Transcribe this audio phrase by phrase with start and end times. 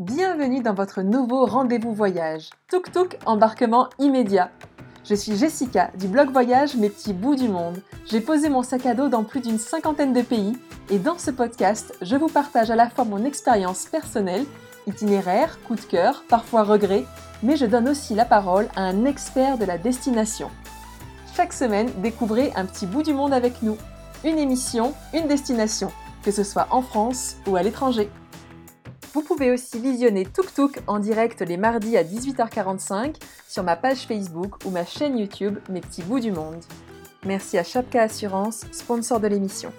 [0.00, 2.50] Bienvenue dans votre nouveau rendez-vous voyage.
[2.66, 4.50] Tuk Tuk embarquement immédiat.
[5.04, 7.80] Je suis Jessica du blog voyage Mes petits bouts du monde.
[8.06, 10.58] J'ai posé mon sac à dos dans plus d'une cinquantaine de pays
[10.90, 14.44] et dans ce podcast, je vous partage à la fois mon expérience personnelle,
[14.88, 17.04] itinéraire, coup de cœur, parfois regret,
[17.44, 20.50] mais je donne aussi la parole à un expert de la destination.
[21.36, 23.76] Chaque semaine, découvrez un petit bout du monde avec nous.
[24.24, 25.92] Une émission, une destination,
[26.24, 28.10] que ce soit en France ou à l'étranger.
[29.14, 33.14] Vous pouvez aussi visionner Tuk Tuk en direct les mardis à 18h45
[33.46, 36.60] sur ma page Facebook ou ma chaîne YouTube Mes petits bouts du monde.
[37.24, 39.72] Merci à Chapka Assurance, sponsor de l'émission.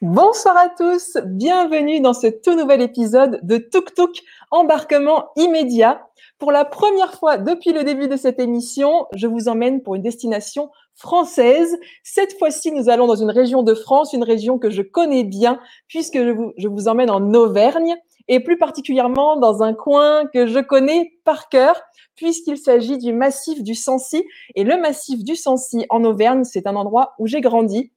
[0.00, 6.08] Bonsoir à tous, bienvenue dans ce tout nouvel épisode de Tuk Tuk embarquement immédiat.
[6.38, 10.02] Pour la première fois depuis le début de cette émission, je vous emmène pour une
[10.02, 11.76] destination française.
[12.02, 15.60] Cette fois-ci, nous allons dans une région de France, une région que je connais bien,
[15.88, 17.94] puisque je vous, emmène en Auvergne,
[18.28, 21.80] et plus particulièrement dans un coin que je connais par cœur,
[22.16, 24.24] puisqu'il s'agit du massif du Sancy.
[24.54, 27.92] Et le massif du Sancy en Auvergne, c'est un endroit où j'ai grandi.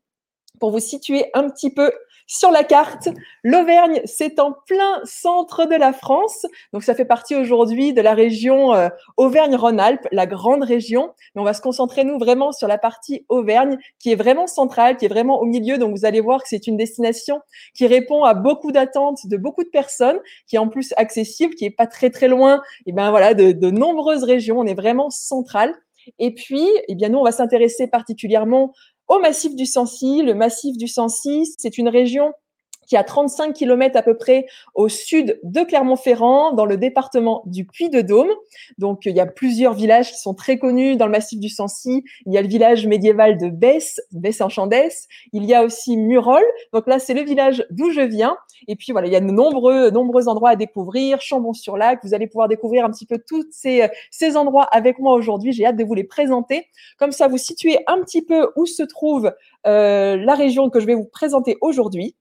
[0.59, 1.92] Pour vous situer un petit peu
[2.28, 3.09] sur la carte.
[3.44, 6.45] L'Auvergne, c'est en plein centre de la France.
[6.73, 11.14] Donc, ça fait partie aujourd'hui de la région euh, Auvergne-Rhône-Alpes, la grande région.
[11.33, 14.98] Mais on va se concentrer, nous, vraiment sur la partie Auvergne, qui est vraiment centrale,
[14.98, 15.78] qui est vraiment au milieu.
[15.78, 17.39] Donc, vous allez voir que c'est une destination
[17.73, 21.66] qui répond à beaucoup d'attentes de beaucoup de personnes, qui est en plus accessible, qui
[21.66, 24.59] est pas très, très loin, et ben voilà, de, de nombreuses régions.
[24.59, 25.73] On est vraiment central.
[26.20, 28.73] Et puis, eh bien, nous, on va s'intéresser particulièrement
[29.08, 30.22] au massif du Sancy.
[30.22, 32.34] Le massif du Sancy, c'est une région
[32.88, 37.66] qui a 35 km à peu près au sud de Clermont-Ferrand, dans le département du
[37.66, 38.30] Puy-de-Dôme.
[38.78, 42.04] Donc, il y a plusieurs villages qui sont très connus dans le massif du Sancy.
[42.26, 45.08] Il y a le village médiéval de Besse, Besse-en-Chandès.
[45.34, 46.44] Il y a aussi Murol.
[46.74, 48.38] Donc là, c'est le village d'où je viens.
[48.68, 51.22] Et puis voilà, il y a de nombreux, nombreux endroits à découvrir.
[51.22, 52.00] Chambon-sur-Lac.
[52.04, 55.52] Vous allez pouvoir découvrir un petit peu tous ces, ces endroits avec moi aujourd'hui.
[55.52, 56.68] J'ai hâte de vous les présenter.
[56.98, 59.34] Comme ça, vous situez un petit peu où se trouve
[59.66, 62.16] euh, la région que je vais vous présenter aujourd'hui.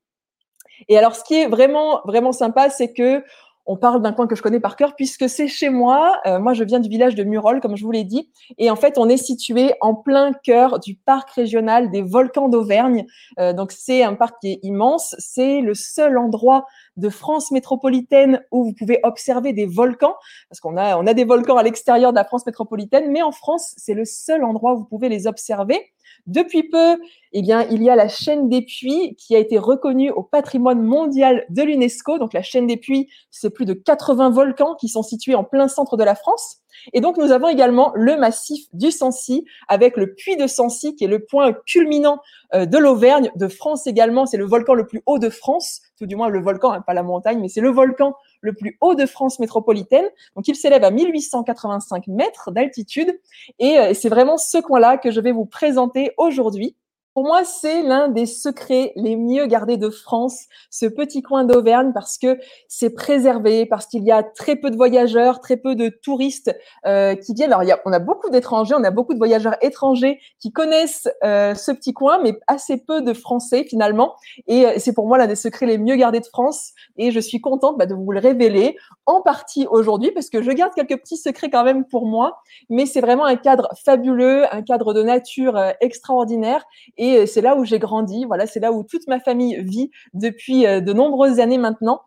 [0.89, 3.23] Et alors, ce qui est vraiment, vraiment sympa, c'est que
[3.67, 6.21] on parle d'un coin que je connais par cœur puisque c'est chez moi.
[6.25, 8.31] Euh, moi, je viens du village de Murol, comme je vous l'ai dit.
[8.59, 13.07] Et en fait, on est situé en plein cœur du parc régional des volcans d'Auvergne.
[13.41, 15.17] Euh, donc, c'est un parc qui est immense.
[15.19, 16.65] C'est le seul endroit
[16.97, 20.15] de France métropolitaine où vous pouvez observer des volcans,
[20.49, 23.33] parce qu'on a, on a des volcans à l'extérieur de la France métropolitaine, mais en
[23.33, 25.93] France, c'est le seul endroit où vous pouvez les observer.
[26.27, 26.99] Depuis peu,
[27.33, 30.83] eh bien, il y a la chaîne des puits qui a été reconnue au patrimoine
[30.83, 32.19] mondial de l'UNESCO.
[32.19, 35.69] Donc, la chaîne des puits, c'est plus de 80 volcans qui sont situés en plein
[35.69, 36.59] centre de la France.
[36.93, 41.05] Et donc, nous avons également le massif du Sancy avec le puits de Sancy qui
[41.05, 42.21] est le point culminant
[42.55, 44.27] euh, de l'Auvergne, de France également.
[44.27, 46.95] C'est le volcan le plus haut de France, tout du moins le volcan, hein, pas
[46.95, 50.07] la montagne, mais c'est le volcan le plus haut de France métropolitaine.
[50.35, 53.19] Donc, il s'élève à 1885 mètres d'altitude.
[53.59, 56.77] Et euh, c'est vraiment ce coin-là que je vais vous présenter aujourd'hui.
[57.17, 61.93] Pour moi, c'est l'un des secrets les mieux gardés de France, ce petit coin d'Auvergne,
[61.95, 62.39] parce que
[62.69, 66.55] c'est préservé, parce qu'il y a très peu de voyageurs, très peu de touristes
[66.85, 67.55] euh, qui viennent.
[67.55, 70.53] Alors, il y a, on a beaucoup d'étrangers, on a beaucoup de voyageurs étrangers qui
[70.53, 74.15] connaissent euh, ce petit coin, mais assez peu de Français finalement.
[74.47, 76.73] Et euh, c'est pour moi l'un des secrets les mieux gardés de France.
[76.99, 80.51] Et je suis contente bah, de vous le révéler en partie aujourd'hui, parce que je
[80.51, 82.43] garde quelques petits secrets quand même pour moi.
[82.69, 86.63] Mais c'est vraiment un cadre fabuleux, un cadre de nature euh, extraordinaire.
[87.07, 88.25] Et euh, c'est là où j'ai grandi.
[88.25, 92.03] Voilà, c'est là où toute ma famille vit depuis euh, de nombreuses années maintenant.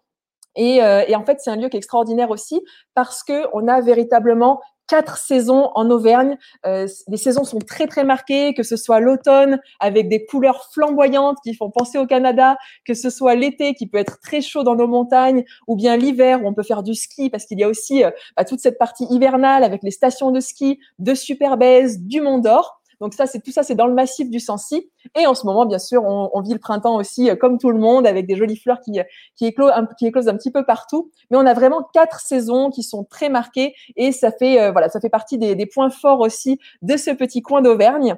[0.55, 2.61] Et, euh, et en fait, c'est un lieu qui est extraordinaire aussi
[2.95, 6.35] parce que on a véritablement quatre saisons en Auvergne.
[6.65, 11.53] Les saisons sont très très marquées, que ce soit l'automne avec des couleurs flamboyantes qui
[11.53, 12.57] font penser au Canada,
[12.88, 16.43] que ce soit l'été qui peut être très chaud dans nos montagnes, ou bien l'hiver
[16.43, 18.01] où on peut faire du ski parce qu'il y a aussi
[18.35, 22.78] bah, toute cette partie hivernale avec les stations de ski de Superbèze, du Mont d'Or.
[22.99, 24.89] Donc ça, c'est tout ça, c'est dans le massif du Sancy.
[25.17, 27.79] Et en ce moment, bien sûr, on, vit le printemps aussi, euh, comme tout le
[27.79, 28.99] monde, avec des jolies fleurs qui,
[29.35, 31.11] qui, éclosent un, qui un petit peu partout.
[31.31, 34.89] Mais on a vraiment quatre saisons qui sont très marquées et ça fait, euh, voilà,
[34.89, 38.18] ça fait partie des points forts aussi de ce petit coin d'Auvergne.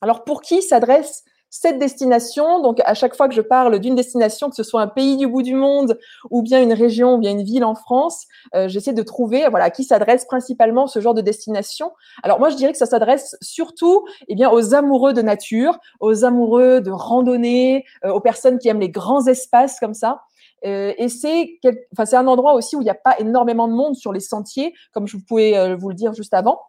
[0.00, 2.62] Alors pour qui s'adresse cette destination.
[2.62, 5.26] Donc, à chaque fois que je parle d'une destination, que ce soit un pays du
[5.26, 5.98] bout du monde
[6.30, 9.66] ou bien une région ou bien une ville en France, euh, j'essaie de trouver voilà
[9.66, 11.90] à qui s'adresse principalement ce genre de destination.
[12.22, 16.24] Alors moi, je dirais que ça s'adresse surtout eh bien aux amoureux de nature, aux
[16.24, 20.22] amoureux de randonnée, euh, aux personnes qui aiment les grands espaces comme ça.
[20.64, 21.58] Euh, et c'est,
[21.92, 24.20] enfin, c'est un endroit aussi où il n'y a pas énormément de monde sur les
[24.20, 26.60] sentiers, comme je pouvais vous le dire juste avant.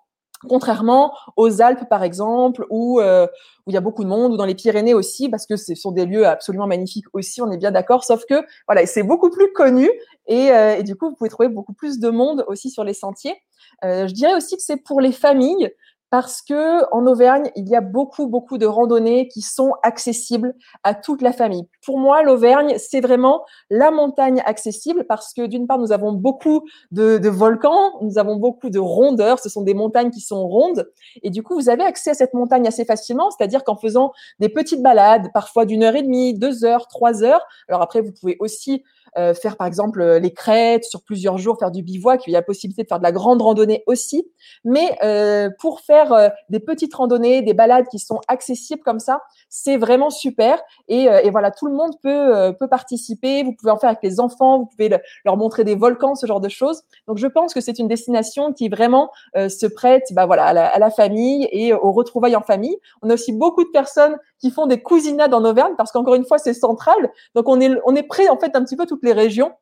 [0.47, 3.27] Contrairement aux Alpes, par exemple, où, euh,
[3.65, 5.75] où il y a beaucoup de monde, ou dans les Pyrénées aussi, parce que ce
[5.75, 8.03] sont des lieux absolument magnifiques aussi, on est bien d'accord.
[8.03, 8.35] Sauf que
[8.67, 9.89] voilà, c'est beaucoup plus connu
[10.27, 12.93] et, euh, et, du coup, vous pouvez trouver beaucoup plus de monde aussi sur les
[12.93, 13.35] sentiers.
[13.83, 15.71] Euh, je dirais aussi que c'est pour les familles
[16.11, 20.53] parce que en Auvergne, il y a beaucoup, beaucoup de randonnées qui sont accessibles
[20.83, 21.63] à toute la famille.
[21.85, 26.63] Pour moi, l'Auvergne, c'est vraiment la montagne accessible parce que d'une part, nous avons beaucoup
[26.91, 30.91] de, de, volcans, nous avons beaucoup de rondeurs, ce sont des montagnes qui sont rondes,
[31.23, 34.49] et du coup, vous avez accès à cette montagne assez facilement, c'est-à-dire qu'en faisant des
[34.49, 38.35] petites balades, parfois d'une heure et demie, deux heures, trois heures, alors après, vous pouvez
[38.41, 38.83] aussi
[39.17, 42.23] euh, faire par exemple euh, les crêtes sur plusieurs jours, faire du bivouac.
[42.27, 44.27] Il y a possibilité de faire de la grande randonnée aussi.
[44.63, 49.21] Mais euh, pour faire euh, des petites randonnées, des balades qui sont accessibles comme ça,
[49.49, 50.61] c'est vraiment super.
[50.87, 53.43] Et, et, voilà, tout le monde peut, peut participer.
[53.43, 54.89] Vous pouvez en faire avec les enfants, vous pouvez
[55.25, 56.83] leur montrer des volcans, ce genre de choses.
[57.07, 60.67] Donc je pense que c'est une destination qui vraiment se prête bah, voilà, à la,
[60.67, 62.77] à la famille et aux retrouvailles en famille.
[63.01, 66.25] On a aussi beaucoup de personnes qui font des cousinades en Auvergne parce qu'encore une
[66.25, 67.11] fois, c'est central.
[67.35, 69.53] Donc on est, on est prêt en fait un petit peu les régions,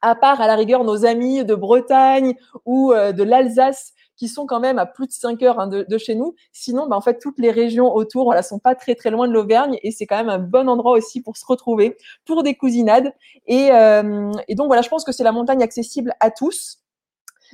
[0.00, 2.34] à part à la rigueur nos amis de Bretagne
[2.64, 5.98] ou euh, de l'Alsace qui sont quand même à plus de 5 heures hein, de,
[5.98, 6.34] chez nous.
[6.52, 9.32] Sinon, bah, en fait, toutes les régions autour, voilà, sont pas très très loin de
[9.32, 13.12] l'Auvergne et c'est quand même un bon endroit aussi pour se retrouver pour des cousinades.
[13.46, 16.78] Et, euh, donc voilà, je pense que c'est la montagne accessible à tous.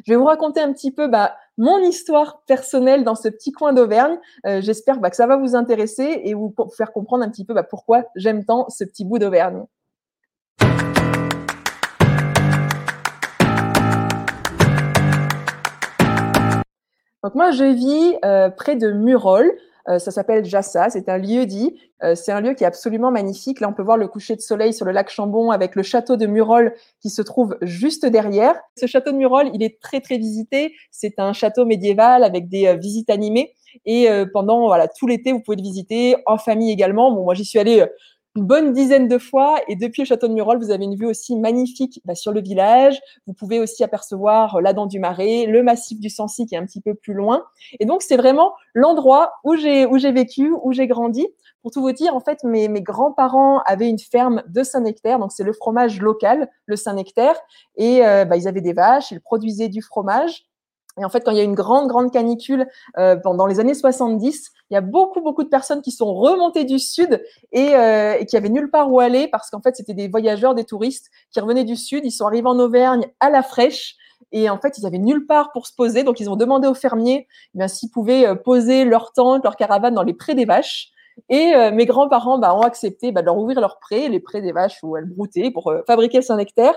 [0.06, 3.72] Je vais vous raconter un petit peu bah, mon histoire personnelle dans ce petit coin
[3.72, 4.18] d'Auvergne.
[4.46, 7.54] Euh, J'espère bah, que ça va vous intéresser et vous faire comprendre un petit peu
[7.54, 9.64] bah, pourquoi j'aime tant ce petit bout d'Auvergne.
[17.24, 19.52] Donc moi, je vis euh, près de Murol.
[19.88, 21.78] Euh, ça s'appelle Jassa, c'est un lieu dit.
[22.02, 23.60] Euh, c'est un lieu qui est absolument magnifique.
[23.60, 26.16] Là, on peut voir le coucher de soleil sur le lac Chambon avec le château
[26.16, 28.54] de Murol qui se trouve juste derrière.
[28.76, 30.74] Ce château de Murol, il est très très visité.
[30.90, 33.54] C'est un château médiéval avec des euh, visites animées.
[33.84, 37.12] Et pendant voilà tout l'été, vous pouvez le visiter en famille également.
[37.12, 37.84] Bon, moi, j'y suis allée
[38.36, 39.58] une bonne dizaine de fois.
[39.68, 42.40] Et depuis le château de Murol, vous avez une vue aussi magnifique bah, sur le
[42.40, 43.00] village.
[43.26, 46.58] Vous pouvez aussi apercevoir euh, la dent du Marais, le massif du Sancy qui est
[46.58, 47.44] un petit peu plus loin.
[47.80, 51.26] Et donc, c'est vraiment l'endroit où j'ai où j'ai vécu, où j'ai grandi.
[51.62, 55.32] Pour tout vous dire, en fait, mes, mes grands-parents avaient une ferme de Saint-Nectaire, donc
[55.32, 57.34] c'est le fromage local, le Saint-Nectaire,
[57.76, 60.47] et euh, bah, ils avaient des vaches, ils produisaient du fromage.
[60.98, 62.66] Et en fait, quand il y a une grande, grande canicule
[62.98, 66.64] euh, pendant les années 70, il y a beaucoup, beaucoup de personnes qui sont remontées
[66.64, 67.22] du sud
[67.52, 70.54] et, euh, et qui avaient nulle part où aller parce qu'en fait, c'était des voyageurs,
[70.54, 72.04] des touristes qui revenaient du sud.
[72.04, 73.96] Ils sont arrivés en Auvergne à la fraîche.
[74.32, 76.02] Et en fait, ils avaient nulle part pour se poser.
[76.02, 77.26] Donc, ils ont demandé aux fermiers
[77.58, 80.90] eh s'ils pouvaient euh, poser leur tente, leur caravane dans les prés des vaches.
[81.28, 84.40] Et euh, mes grands-parents bah, ont accepté bah, de leur ouvrir leurs prés, les prés
[84.40, 86.74] des vaches où elles broutaient pour euh, fabriquer nectaire.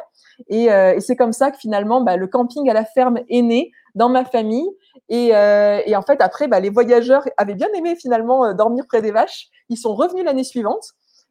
[0.50, 3.42] Et, euh, et c'est comme ça que finalement, bah, le camping à la ferme est
[3.42, 4.70] né dans ma famille.
[5.10, 9.50] Et, en fait, après, les voyageurs avaient bien aimé finalement dormir près des vaches.
[9.70, 10.84] Ils sont revenus l'année suivante.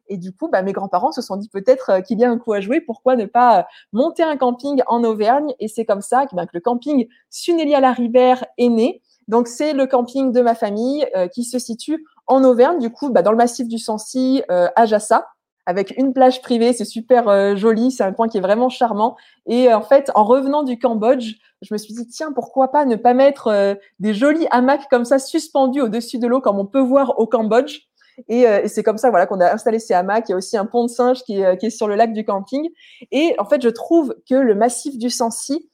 [0.07, 2.59] Et du coup, mes grands-parents se sont dit peut-être qu'il y a un coup à
[2.59, 2.81] jouer.
[2.81, 5.53] Pourquoi ne pas monter un camping en Auvergne?
[5.59, 9.01] Et c'est comme ça que, le camping Sunélia-la-Ribère est né.
[9.27, 13.21] Donc, c'est le camping de ma famille qui se situe en Auvergne, du coup, bah,
[13.21, 15.27] dans le massif du Sancy, euh, à Jassa,
[15.65, 16.73] avec une plage privée.
[16.73, 17.91] C'est super euh, joli.
[17.91, 19.15] C'est un coin qui est vraiment charmant.
[19.45, 22.95] Et en fait, en revenant du Cambodge, je me suis dit, tiens, pourquoi pas ne
[22.95, 27.19] pas mettre des jolis hamacs comme ça suspendus au-dessus de l'eau, comme on peut voir
[27.19, 27.81] au Cambodge.
[28.27, 30.27] Et, et c'est comme ça voilà qu'on a installé ces hamacs.
[30.27, 32.25] Il y a aussi un pont de singe qui qui est sur le lac du
[32.25, 32.67] camping.
[33.11, 35.69] Et en fait, je trouve que le massif du Sancy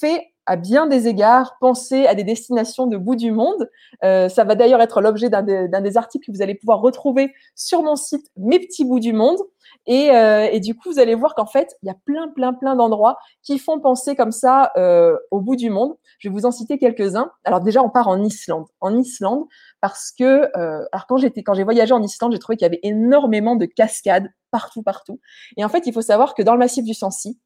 [0.00, 3.68] fait à bien des égards penser à des destinations de bout du monde.
[4.02, 7.82] Euh, ça va d'ailleurs être l'objet d'un des, articles que vous allez pouvoir retrouver sur
[7.82, 9.38] mon site Mes petits bouts du monde.
[9.86, 12.52] Et, euh, et du coup, vous allez voir qu'en fait, il y a plein, plein,
[12.52, 15.94] plein d'endroits qui font penser comme ça euh, au bout du monde.
[16.18, 17.30] Je vais vous en citer quelques-uns.
[17.44, 18.66] Alors déjà, on part en Islande.
[18.80, 19.44] En Islande,
[19.80, 20.24] parce que
[20.56, 23.56] euh, alors quand j'étais, quand j'ai voyagé en Islande, j'ai trouvé qu'il y avait énormément
[23.56, 25.20] de cascades partout, partout.
[25.56, 27.38] Et en fait, il faut savoir que dans le massif du Sancy,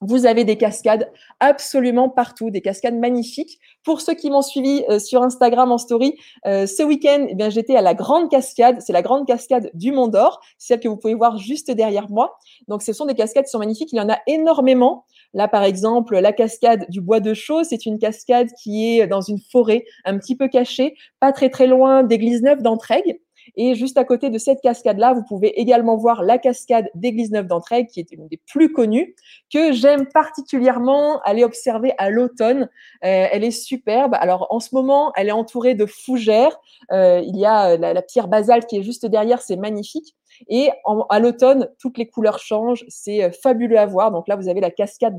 [0.00, 1.10] vous avez des cascades
[1.40, 3.58] absolument partout, des cascades magnifiques.
[3.84, 6.14] Pour ceux qui m'ont suivi euh, sur Instagram en story,
[6.46, 8.80] euh, ce week-end, eh bien, j'étais à la grande cascade.
[8.80, 12.36] C'est la grande cascade du Mont d'Or, celle que vous pouvez voir juste derrière moi.
[12.68, 13.92] Donc, ce sont des cascades qui sont magnifiques.
[13.92, 15.04] Il y en a énormément.
[15.32, 19.20] Là, par exemple, la cascade du Bois de Chaux, c'est une cascade qui est dans
[19.20, 23.20] une forêt un petit peu cachée, pas très très loin d'Église Neuve d'Entraigues.
[23.56, 27.46] Et juste à côté de cette cascade-là, vous pouvez également voir la cascade d'Église Neuve
[27.46, 29.14] d'Entraigues, qui est une des plus connues,
[29.52, 32.68] que j'aime particulièrement aller observer à l'automne.
[33.04, 34.14] Euh, elle est superbe.
[34.14, 36.58] Alors en ce moment, elle est entourée de fougères.
[36.92, 40.14] Euh, il y a la, la, pierre basalte qui est juste derrière, c'est magnifique.
[40.48, 40.70] Et
[41.10, 42.84] à l'automne, toutes les couleurs changent.
[42.88, 44.10] C'est euh, fabuleux à voir.
[44.10, 45.16] Donc là, vous avez la cascade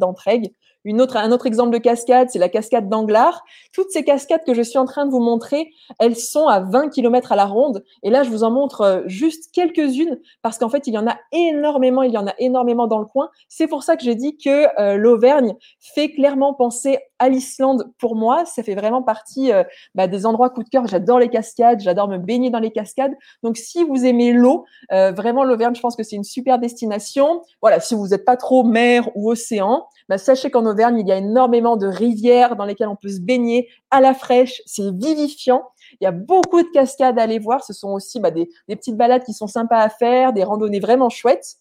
[1.01, 3.43] autre, un autre exemple de cascade, c'est la cascade d'Anglar.
[3.73, 6.89] Toutes ces cascades que je suis en train de vous montrer, elles sont à 20
[6.89, 7.83] km à la ronde.
[8.03, 11.07] Et là, je vous en montre euh, juste quelques-unes parce qu'en fait, il y en
[11.07, 13.29] a énormément, il y en a énormément dans le coin.
[13.49, 18.15] C'est pour ça que j'ai dit que euh, l'Auvergne fait clairement penser à l'Islande pour
[18.15, 18.45] moi.
[18.45, 20.87] Ça fait vraiment partie euh, bah, des endroits coup de cœur.
[20.87, 23.13] J'adore les cascades, j'adore me baigner dans les cascades.
[23.43, 27.41] Donc, si vous aimez l'eau, vraiment l'Auvergne, je pense que c'est une super destination.
[27.61, 31.11] Voilà, si vous n'êtes pas trop mer ou océan, bah, sachez qu'en Auvergne, il y
[31.11, 34.61] a énormément de rivières dans lesquelles on peut se baigner à la fraîche.
[34.65, 35.63] C'est vivifiant.
[35.99, 37.63] Il y a beaucoup de cascades à aller voir.
[37.63, 41.09] Ce sont aussi bah, des, petites balades qui sont sympas à faire, des randonnées vraiment
[41.09, 41.55] chouettes.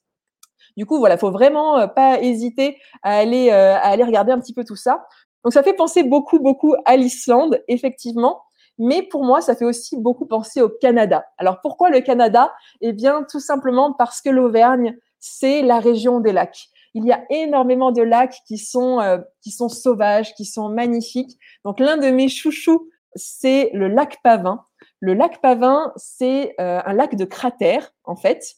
[0.76, 4.64] Du coup, voilà, faut vraiment euh, pas hésiter euh, à aller regarder un petit peu
[4.64, 5.06] tout ça.
[5.44, 8.42] Donc, ça fait penser beaucoup, beaucoup à l'Islande, effectivement.
[8.78, 11.24] Mais pour moi, ça fait aussi beaucoup penser au Canada.
[11.38, 12.52] Alors, pourquoi le Canada?
[12.80, 17.24] Eh bien, tout simplement parce que l'Auvergne, c'est la région des lacs il y a
[17.28, 21.38] énormément de lacs qui sont, euh, qui sont sauvages, qui sont magnifiques.
[21.64, 24.64] Donc, l'un de mes chouchous, c'est le lac Pavin.
[25.00, 28.54] Le lac Pavin, c'est euh, un lac de cratère, en fait.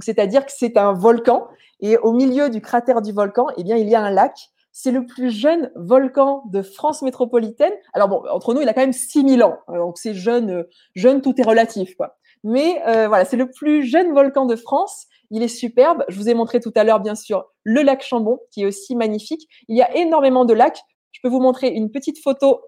[0.00, 1.48] C'est-à-dire que c'est un volcan.
[1.80, 4.50] Et au milieu du cratère du volcan, eh bien, il y a un lac.
[4.80, 7.72] C'est le plus jeune volcan de France métropolitaine.
[7.94, 9.58] Alors bon, entre nous, il a quand même 6000 ans.
[9.66, 10.62] Donc c'est jeune, euh,
[10.94, 12.16] jeune, tout est relatif, quoi.
[12.44, 15.06] Mais voilà, c'est le plus jeune volcan de France.
[15.32, 16.04] Il est superbe.
[16.08, 18.94] Je vous ai montré tout à l'heure, bien sûr, le lac Chambon, qui est aussi
[18.94, 19.48] magnifique.
[19.66, 20.80] Il y a énormément de lacs.
[21.10, 22.60] Je peux vous montrer une petite photo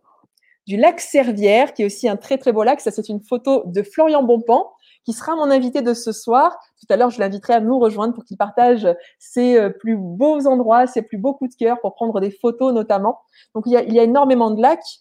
[0.67, 2.81] du lac Servière, qui est aussi un très très beau lac.
[2.81, 4.69] Ça, c'est une photo de Florian Bonpan,
[5.05, 6.59] qui sera mon invité de ce soir.
[6.81, 8.87] Tout à l'heure, je l'inviterai à nous rejoindre pour qu'il partage
[9.19, 12.73] ses euh, plus beaux endroits, ses plus beaux coups de cœur pour prendre des photos
[12.73, 13.21] notamment.
[13.55, 15.01] Donc, il y a, énormément de lacs.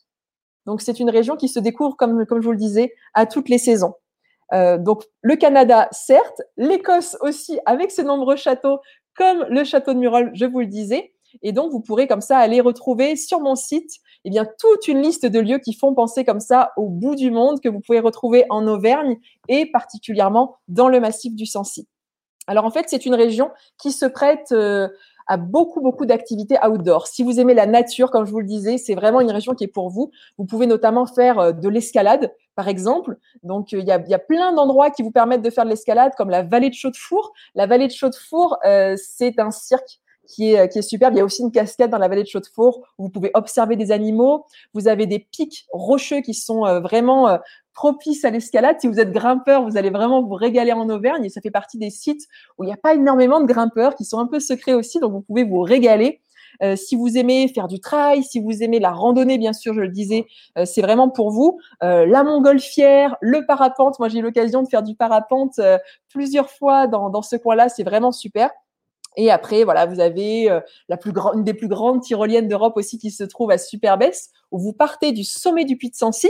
[0.66, 3.50] Donc, c'est une région qui se découvre, comme, comme je vous le disais, à toutes
[3.50, 3.94] les saisons.
[4.54, 8.80] Euh, donc le Canada, certes, l'Écosse aussi, avec ses nombreux châteaux,
[9.16, 11.14] comme le château de Murol, je vous le disais.
[11.44, 13.92] Et donc, vous pourrez comme ça aller retrouver sur mon site
[14.26, 17.32] eh bien, toute une liste de lieux qui font penser comme ça au bout du
[17.32, 21.88] monde que vous pouvez retrouver en Auvergne et particulièrement dans le massif du Sancy.
[22.48, 24.90] Alors en fait, c'est une région qui se prête euh,
[25.30, 27.06] à beaucoup, beaucoup d'activités outdoor.
[27.06, 29.64] Si vous aimez la nature, comme je vous le disais, c'est vraiment une région qui
[29.64, 30.10] est pour vous.
[30.40, 33.16] Vous pouvez notamment faire euh, de l'escalade, par exemple.
[33.44, 36.32] Donc, euh, il y, a, plein d'endroits qui vous permettent de faire de l'escalade, comme
[36.32, 37.32] la vallée de Chaudefour.
[37.54, 40.00] La vallée de Chaudefour, euh, c'est un cirque
[40.30, 41.16] qui est, qui est superbe.
[41.16, 43.76] Il y a aussi une cascade dans la vallée de Chaudefour où vous pouvez observer
[43.76, 44.46] des animaux.
[44.74, 47.40] Vous avez des pics rocheux qui sont vraiment
[47.74, 48.76] propice à l'escalade.
[48.80, 51.78] Si vous êtes grimpeur, vous allez vraiment vous régaler en Auvergne et ça fait partie
[51.78, 54.74] des sites où il n'y a pas énormément de grimpeurs qui sont un peu secrets
[54.74, 56.22] aussi, donc vous pouvez vous régaler.
[56.62, 59.82] Euh, si vous aimez faire du trail, si vous aimez la randonnée, bien sûr, je
[59.82, 60.26] le disais,
[60.58, 61.60] euh, c'est vraiment pour vous.
[61.84, 64.00] Euh, la montgolfière, le parapente.
[64.00, 65.60] Moi, j'ai eu l'occasion de faire du parapente
[66.10, 67.70] plusieurs fois dans, dans ce coin-là.
[67.70, 68.50] C'est vraiment super.
[69.18, 70.50] Et après, voilà, vous avez
[70.88, 74.30] la plus grande, une des plus grandes tyroliennes d'Europe aussi qui se trouve à Superbès,
[74.52, 76.30] où vous partez du sommet du Puy de Sancy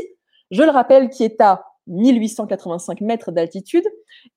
[0.51, 3.85] je le rappelle, qui est à 1885 mètres d'altitude.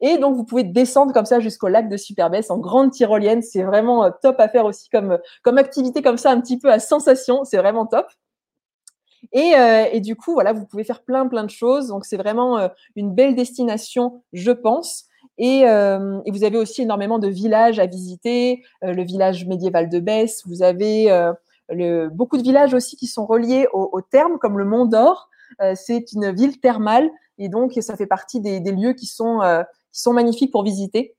[0.01, 3.43] Et donc, vous pouvez descendre comme ça jusqu'au lac de Superbès en grande tyrolienne.
[3.43, 6.71] C'est vraiment euh, top à faire aussi comme, comme activité comme ça, un petit peu
[6.71, 7.45] à sensation.
[7.45, 8.07] C'est vraiment top.
[9.33, 11.89] Et, euh, et, du coup, voilà, vous pouvez faire plein, plein de choses.
[11.89, 15.07] Donc, c'est vraiment euh, une belle destination, je pense.
[15.39, 18.63] Et, et, vous avez aussi énormément de villages à visiter.
[18.83, 20.43] le village médiéval de Besse.
[20.47, 21.09] Vous avez
[21.69, 25.31] le, beaucoup de villages aussi qui sont reliés au, au terme, comme le Mont d'Or.
[25.61, 29.63] Euh, c'est une ville thermale et donc ça fait partie des, lieux qui sont, euh,
[29.93, 31.15] qui sont magnifiques pour visiter.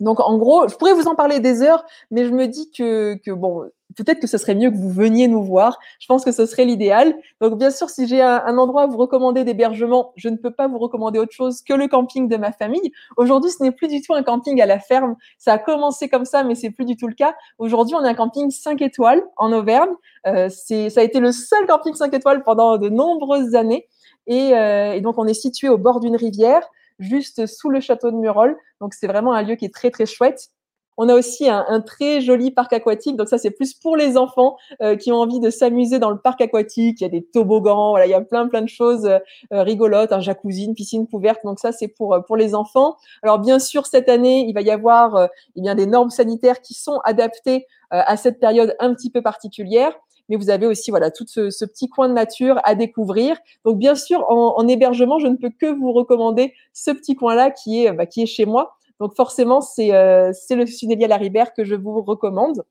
[0.00, 3.14] Donc en gros, je pourrais vous en parler des heures, mais je me dis que,
[3.24, 3.64] que bon,
[3.96, 5.78] peut-être que ce serait mieux que vous veniez nous voir.
[6.00, 7.14] Je pense que ce serait l'idéal.
[7.40, 10.68] Donc bien sûr, si j'ai un, endroit à vous recommander d'hébergement, je ne peux pas
[10.68, 12.92] vous recommander autre chose que le camping de ma famille.
[13.16, 15.16] Aujourd'hui, ce n'est plus du tout un camping à la ferme.
[15.38, 17.34] Ça a commencé comme ça, mais c'est plus du tout le cas.
[17.58, 19.92] Aujourd'hui, on a un camping 5 étoiles en Auvergne.
[20.26, 23.86] Euh, c'est, ça a été le seul camping 5 étoiles pendant de nombreuses années.
[24.26, 26.62] Et, euh, et donc, on est situé au bord d'une rivière
[26.98, 28.56] juste sous le château de Murol.
[28.80, 30.50] Donc c'est vraiment un lieu qui est très très chouette.
[30.96, 33.16] On a aussi un, très joli parc aquatique.
[33.16, 36.18] Donc ça, c'est plus pour les enfants euh, qui ont envie de s'amuser dans le
[36.18, 37.00] parc aquatique.
[37.00, 39.18] Il y a des toboggans, voilà, il y a plein plein de choses euh,
[39.62, 41.40] rigolotes, un jacuzzi, une piscine couverte.
[41.44, 42.96] Donc ça, c'est pour euh, pour les enfants.
[43.22, 46.74] Alors bien sûr, cette année, il va y avoir eh bien des normes sanitaires qui
[46.74, 49.92] sont adaptées à cette période un petit peu particulière
[50.28, 53.36] mais vous avez aussi voilà tout ce, ce, petit coin de nature à découvrir.
[53.64, 57.50] Donc bien sûr, en, en, hébergement, je ne peux que vous recommander ce petit coin-là
[57.50, 58.76] qui est bah, qui est chez moi.
[59.00, 62.64] Donc forcément, c'est euh, le Sunélia Laribert que je vous recommande.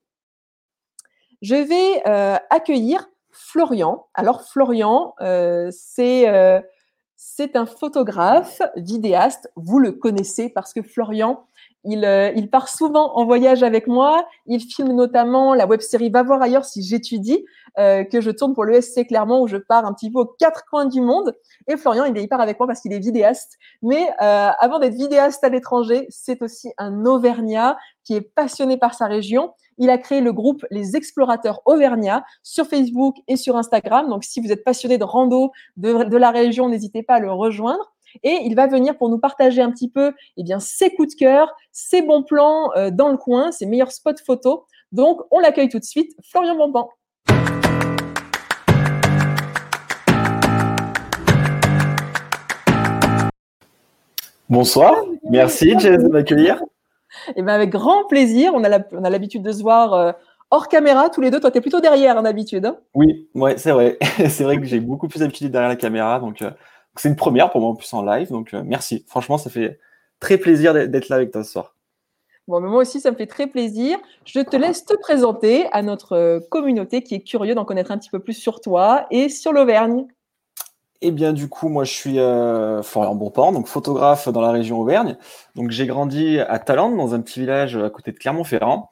[1.41, 4.07] Je vais euh, accueillir Florian.
[4.13, 6.61] Alors Florian, euh, euh,
[7.15, 9.51] c'est un photographe, vidéaste.
[9.57, 11.45] Vous le connaissez parce que Florian
[11.85, 14.25] Il, euh, il, part souvent en voyage avec moi.
[14.45, 17.45] Il filme notamment la web série Va voir ailleurs si j'étudie,
[17.77, 20.63] euh, que je tourne pour l'ESC Clermont, où je pars un petit peu aux quatre
[20.69, 21.35] coins du monde.
[21.67, 23.57] Et Florian, il, il part avec moi parce qu'il est vidéaste.
[23.81, 28.93] Mais euh, avant d'être vidéaste à l'étranger, c'est aussi un Auvergnat qui est passionné par
[28.93, 29.53] sa région.
[29.77, 34.07] Il a créé le groupe Les Explorateurs Auvergnat sur Facebook et sur Instagram.
[34.07, 37.93] Donc, si vous êtes passionné de rando de la région, n'hésitez pas à le rejoindre
[38.21, 41.19] et il va venir pour nous partager un petit peu eh bien, ses coups de
[41.19, 44.59] cœur, ses bons plans euh, dans le coin, ses meilleurs spots photos.
[44.91, 46.89] Donc, on l'accueille tout de suite, Florian Bonban.
[54.49, 54.93] Bonsoir,
[55.29, 56.61] merci Jess de m'accueillir.
[57.35, 60.11] Eh ben avec grand plaisir, on a l'habitude de se voir euh,
[60.51, 61.39] hors caméra tous les deux.
[61.39, 62.65] Toi, tu es plutôt derrière en habitude.
[62.65, 62.77] Hein?
[62.93, 63.97] Oui, ouais, c'est vrai.
[64.29, 66.51] c'est vrai que j'ai beaucoup plus d'habitude derrière la caméra, donc euh,
[66.95, 69.03] c'est une première pour moi en plus en live, donc euh, merci.
[69.07, 69.79] Franchement, ça fait
[70.19, 71.75] très plaisir d'être là avec toi ce soir.
[72.47, 73.97] Bon, mais moi aussi, ça me fait très plaisir.
[74.25, 77.97] Je te laisse te présenter à notre euh, communauté qui est curieux d'en connaître un
[77.97, 80.05] petit peu plus sur toi et sur l'Auvergne.
[81.01, 84.79] Eh bien, du coup, moi, je suis euh, Florian Bonpan, donc photographe dans la région
[84.79, 85.17] Auvergne.
[85.55, 88.91] Donc, j'ai grandi à Talente, dans un petit village à côté de Clermont-Ferrand.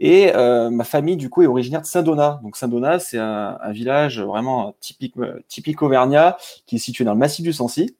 [0.00, 2.40] Et euh, ma famille, du coup, est originaire de Saint-Donat.
[2.42, 5.14] Donc, Saint-Donat, c'est un, village vraiment typique,
[5.46, 7.96] typique auvergnat qui est situé dans le massif du Sancy.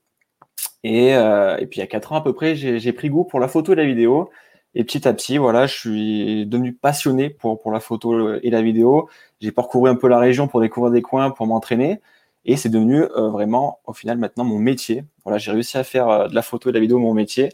[0.82, 3.38] Et, euh, puis, il y a quatre ans à peu près, j'ai pris goût pour
[3.38, 4.30] la photo et la vidéo.
[4.74, 8.62] Et petit à petit, voilà, je suis devenu passionné pour, pour la photo et la
[8.62, 9.10] vidéo.
[9.40, 12.00] J'ai parcouru un peu la région pour découvrir des coins, pour m'entraîner.
[12.46, 15.04] Et c'est devenu euh, vraiment, au final, maintenant mon métier.
[15.24, 17.50] Voilà, j'ai réussi à faire de la photo et de la vidéo mon métier.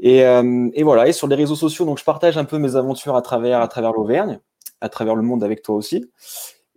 [0.00, 2.76] Et, euh, et, voilà, et sur les réseaux sociaux, donc je partage un peu mes
[2.76, 4.40] aventures à travers, l'Auvergne,
[4.80, 6.10] à travers le monde avec toi aussi.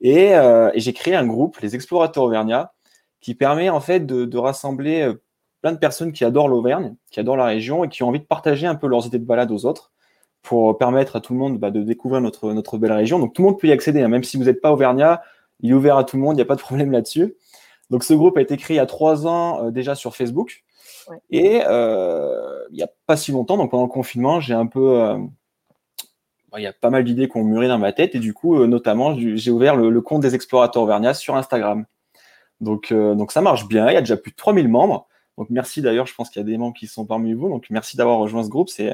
[0.01, 2.73] Et, euh, et j'ai créé un groupe, les Explorateurs Auvergnats,
[3.19, 5.21] qui permet en fait de, rassembler euh,
[5.61, 8.25] plein de personnes qui adorent l'Auvergne, qui adorent la région et qui ont envie de
[8.25, 9.91] partager un peu leurs idées de balade aux autres
[10.41, 13.19] pour permettre à tout le monde bah, de découvrir notre, belle région.
[13.19, 15.21] Donc tout le monde peut y accéder, hein, même si vous n'êtes pas Auvergnat,
[15.59, 17.35] il est ouvert à tout le monde, il n'y a pas de problème là-dessus.
[17.91, 20.63] Donc ce groupe a été créé il y a trois ans déjà sur Facebook.
[21.29, 25.01] Et euh, il n'y a pas si longtemps, donc pendant le confinement, j'ai un peu.
[25.01, 25.17] Euh,
[26.58, 28.60] il y a pas mal d'idées qui ont mûri dans ma tête, et du coup,
[28.60, 31.86] euh, notamment, j'ai ouvert le, le, compte des explorateurs auvergnats sur Instagram.
[32.62, 35.07] Donc, euh, donc ça marche bien, il y a déjà plus de 3000 membres.
[35.37, 37.50] Donc merci d'ailleurs, je pense qu'il y a des membres qui sont parmi vous.
[37.50, 38.94] Donc merci d'avoir rejoint ce groupe, c'est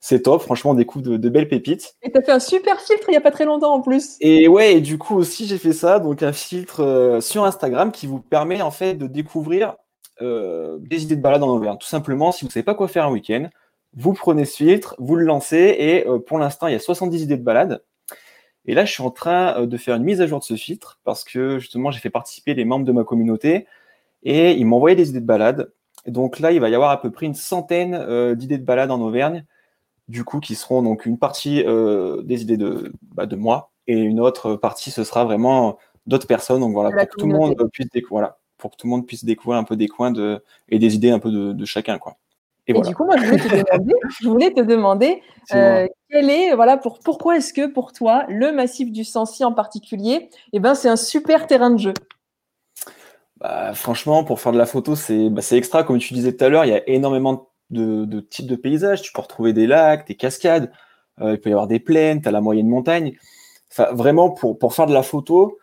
[0.00, 0.42] c'est top.
[0.42, 1.94] Franchement, on découvre de, de, belles pépites.
[2.02, 4.16] Et tu as fait un super filtre il n'y a pas très longtemps en plus.
[4.20, 5.98] Et ouais, et du coup aussi, j'ai fait ça.
[5.98, 9.76] Donc, un filtre euh, sur Instagram qui vous permet en fait de découvrir
[10.22, 11.78] euh, des idées de balade en Auvergne.
[11.78, 13.48] Tout simplement, si vous ne savez pas quoi faire un week-end,
[13.94, 17.22] vous prenez ce filtre, vous le lancez et euh, pour l'instant, il y a 70
[17.22, 17.82] idées de balade.
[18.66, 20.54] Et là, je suis en train euh, de faire une mise à jour de ce
[20.54, 23.66] filtre parce que justement, j'ai fait participer les membres de ma communauté
[24.22, 25.72] et ils m'ont envoyé des idées de balade.
[26.06, 28.64] Et donc là, il va y avoir à peu près une centaine euh, d'idées de
[28.64, 29.44] balade en Auvergne,
[30.08, 33.98] du coup, qui seront donc une partie euh, des idées de, bah, de moi et
[33.98, 36.60] une autre partie, ce sera vraiment d'autres personnes.
[36.60, 38.28] Donc voilà, pour que tout le monde puisse découvrir.
[38.28, 40.94] Voilà pour que tout le monde puisse découvrir un peu des coins de, et des
[40.94, 41.98] idées un peu de, de chacun.
[41.98, 42.16] Quoi.
[42.66, 42.88] Et, et voilà.
[42.88, 45.22] du coup, moi, je voulais te demander, je voulais te demander
[45.54, 49.52] euh, quel est, voilà, pour, pourquoi est-ce que pour toi, le massif du Sancy en
[49.52, 51.94] particulier, eh ben, c'est un super terrain de jeu?
[53.38, 55.82] Bah, Franchement, pour faire de la photo, c'est bah, extra.
[55.82, 59.02] Comme tu disais tout à l'heure, il y a énormément de, de, types de paysages.
[59.02, 60.70] Tu peux retrouver des lacs, des cascades,
[61.20, 63.16] euh, il peut y avoir des plaines, tu as la moyenne montagne.
[63.72, 65.58] Enfin, vraiment, pour, pour faire de la photo,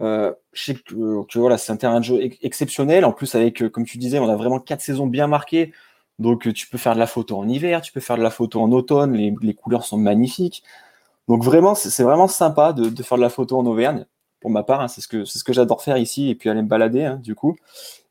[0.00, 3.04] euh, je sais que, que voilà, c'est un terrain de jeu exceptionnel.
[3.04, 5.72] En plus, avec, comme tu disais, on a vraiment quatre saisons bien marquées.
[6.18, 8.60] Donc, tu peux faire de la photo en hiver, tu peux faire de la photo
[8.60, 9.14] en automne.
[9.14, 10.62] Les, les couleurs sont magnifiques.
[11.28, 14.04] Donc, vraiment, c'est vraiment sympa de, de, faire de la photo en Auvergne.
[14.40, 16.62] Pour ma part, hein, c'est ce que ce que j'adore faire ici et puis aller
[16.62, 17.56] me balader, hein, du coup.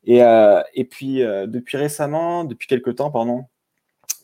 [0.04, 3.44] Et, euh, et puis, euh, depuis récemment, depuis quelques temps, pardon,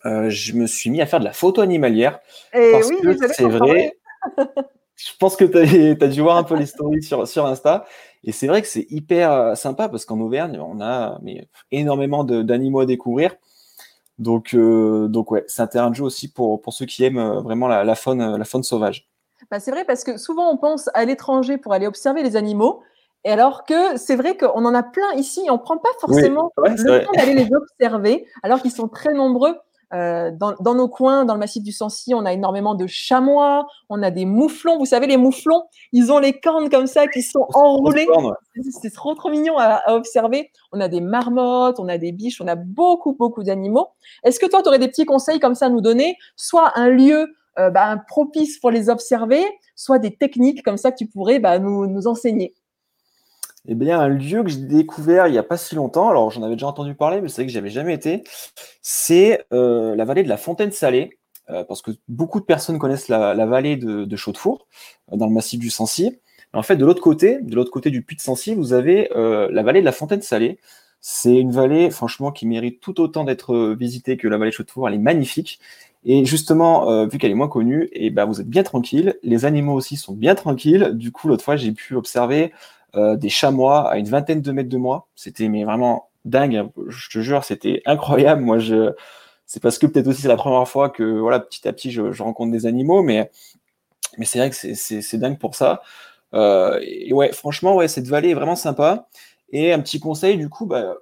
[0.05, 2.21] euh, je me suis mis à faire de la photo animalière.
[2.55, 3.99] Et parce oui, que c'est vrai.
[4.97, 7.85] je pense que tu as, dû voir un peu les stories sur, sur Insta.
[8.25, 12.25] Et c'est vrai que c'est hyper euh, sympa parce qu'en Auvergne, on a mais, énormément
[12.25, 13.37] d'animaux à découvrir.
[14.19, 17.19] Donc, euh, donc ouais, c'est un terrain de jeu aussi pour, pour ceux qui aiment
[17.19, 19.09] euh, vraiment la, la, faune, la faune sauvage.
[19.51, 22.83] Bah c'est vrai parce que souvent on pense à l'étranger pour aller observer les animaux.
[23.25, 26.53] Et alors que c'est vrai qu'on en a plein ici, on ne prend pas forcément
[26.57, 29.57] oui, ouais, le temps d'aller les observer, alors qu'ils sont très nombreux.
[29.95, 33.67] Euh, dans, dans, nos coins, dans le massif du Sancy, on a énormément de chamois,
[33.89, 34.79] on a des mouflons.
[34.79, 38.07] Vous savez, les mouflons, ils ont les cornes comme ça qui sont enroulées.
[38.83, 40.51] C'est trop, trop mignon à, à, observer.
[40.73, 43.89] On a des marmottes, on a des biches, on a beaucoup, beaucoup d'animaux.
[44.25, 46.17] Est-ce que toi, tu aurais des petits conseils comme ça à nous donner?
[46.35, 49.45] Soit un lieu euh, bah, propice pour les observer,
[49.77, 52.55] soit des techniques comme ça que tu pourrais bah, nous, nous enseigner
[53.69, 56.43] Eh bien, un lieu que j'ai découvert il n'y a pas si longtemps, alors j'en
[56.43, 58.23] avais déjà entendu parler, mais c'est vrai que j'avais jamais été,
[58.83, 63.77] c'est la vallée de la Fontaine Salée, parce que beaucoup de personnes connaissent la, vallée
[63.77, 64.67] de, de Chaudefour,
[65.11, 66.21] dans le massif du Sancy.
[66.53, 69.63] En fait, de l'autre côté, de l'autre côté du puits de Sancy, vous avez la
[69.63, 70.59] vallée de la Fontaine Salée,
[71.09, 74.57] c'est une vallée, franchement, qui mérite tout autant d'être euh, visitée que la vallée de
[74.57, 74.89] Chaudefour.
[74.89, 75.61] Elle est magnifique.
[76.05, 79.17] Et justement, euh, vu qu'elle est moins connue, et eh ben, vous êtes bien tranquille.
[79.23, 80.91] Les animaux aussi sont bien tranquilles.
[80.95, 82.53] Du coup, l'autre fois, j'ai pu observer
[82.97, 85.09] euh, des chamois à une vingtaine de mètres de moi.
[85.15, 86.69] C'était mais vraiment dingue.
[86.89, 88.43] Je te jure, c'était incroyable.
[88.43, 88.93] Moi, je,
[89.47, 92.23] c'est parce que peut-être aussi c'est la première fois que voilà, petit à petit, je,
[92.23, 93.31] rencontre des animaux, mais
[94.19, 95.83] mais c'est vrai que c'est dingue pour ça.
[96.35, 99.09] et ouais, franchement, ouais, cette vallée est vraiment sympa.
[99.51, 100.97] Et un petit conseil, du coup, bah,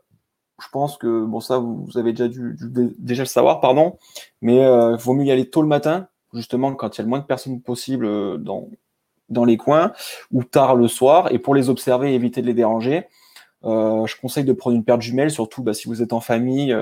[0.61, 2.57] je pense que bon ça vous avez déjà dû,
[2.99, 3.99] déjà le savoir, pardon,
[4.41, 7.05] mais il euh, vaut mieux y aller tôt le matin, justement quand il y a
[7.05, 8.69] le moins de personnes possible euh, dans
[9.29, 9.93] dans les coins,
[10.33, 13.07] ou tard le soir, et pour les observer et éviter de les déranger,
[13.65, 16.21] euh, je conseille de prendre une paire de jumelles, surtout bah, si vous êtes en
[16.21, 16.77] famille.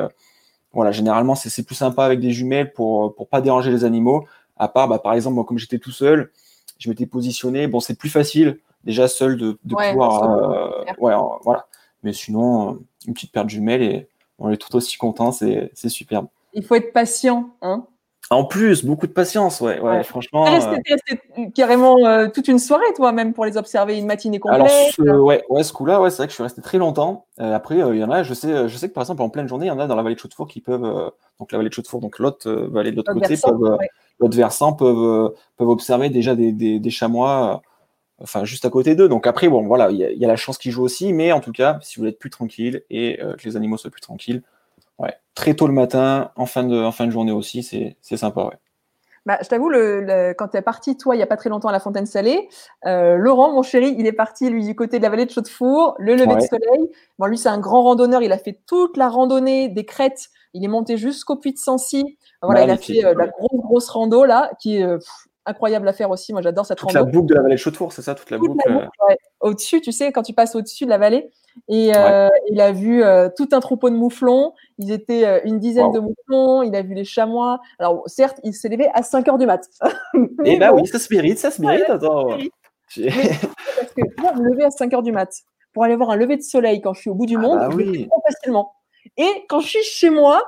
[0.72, 4.26] voilà, généralement c'est plus sympa avec des jumelles pour pour pas déranger les animaux.
[4.56, 6.30] À part, bah, par exemple, moi, comme j'étais tout seul,
[6.78, 7.66] je m'étais positionné.
[7.66, 10.22] Bon, c'est plus facile déjà seul de, pouvoir.
[10.22, 11.66] Euh, ouais, voilà.
[12.02, 15.70] Mais sinon, euh, une petite paire de jumelles et on est tout aussi content, c'est
[15.88, 16.26] superbe.
[16.52, 17.86] Il faut être patient, hein
[18.30, 20.44] en plus, beaucoup de patience, ouais, ouais, franchement.
[20.44, 21.96] Tu resté, euh, carrément
[22.30, 24.70] toute une soirée, toi, même pour les observer, une matinée complète.
[24.98, 27.26] Alors, ouais, ouais, ce coup-là, ouais, c'est vrai que je suis resté très longtemps.
[27.38, 29.66] après, il y en a, je sais, je sais que par exemple, en pleine journée,
[29.66, 31.74] il y en a dans la vallée de Chaudefour qui peuvent, donc la vallée de
[31.74, 33.78] Chaudefour, donc l'autre vallée de l'autre côté, peuvent,
[34.18, 37.62] l'autre versant, peuvent, peuvent observer déjà des, des, des chamois
[38.22, 39.08] enfin juste à côté d'eux.
[39.08, 41.52] Donc après, bon, voilà, il y, a la chance qu'ils jouent aussi, mais en tout
[41.52, 44.42] cas, si vous voulez être plus tranquille et euh, que les animaux soient plus tranquilles,
[44.98, 48.44] ouais, très tôt le matin, en fin de, en fin de journée aussi, c'est sympa,
[48.44, 48.58] ouais.
[49.24, 51.68] Bah, je t'avoue, le, quand tu es parti, toi, il n'y a pas très longtemps
[51.68, 52.48] à la Fontaine Salée,
[52.86, 55.94] euh, Laurent, mon chéri, il est parti, lui, du côté de la vallée de Chaudefour,
[55.98, 56.90] le lever de soleil.
[57.20, 60.64] Bon, lui, c'est un grand randonneur, il a fait toute la randonnée des crêtes, il
[60.64, 62.18] est monté jusqu'au puits de Sancy.
[62.42, 64.86] Voilà, il a fait euh, la grosse, grosse rando, là, qui est
[65.46, 66.32] incroyable à faire aussi.
[66.32, 68.58] Moi, j'adore cette toute la boucle de la vallée de c'est ça, toute la boucle.
[68.68, 69.14] Euh.
[69.40, 71.30] Au-dessus, tu sais, quand tu passes au-dessus de la vallée.
[71.68, 74.54] Et euh, il a vu euh, tout un troupeau de mouflons.
[74.78, 76.62] Ils étaient une dizaine de mouflons.
[76.62, 77.60] Il a vu les chamois.
[77.78, 79.68] Alors, certes, il s'est levé à 5 heures du mat.
[80.44, 81.88] Et eh bah oui, ça se mérite, ça se mérite.
[81.88, 82.28] Attends.
[82.96, 85.30] parce que moi, me lever à 5 heures du mat
[85.72, 87.58] pour aller voir un lever de soleil quand je suis au bout du ah monde,
[87.58, 88.08] bah oui.
[88.26, 88.74] facilement.
[89.16, 90.42] Et quand je suis chez moi,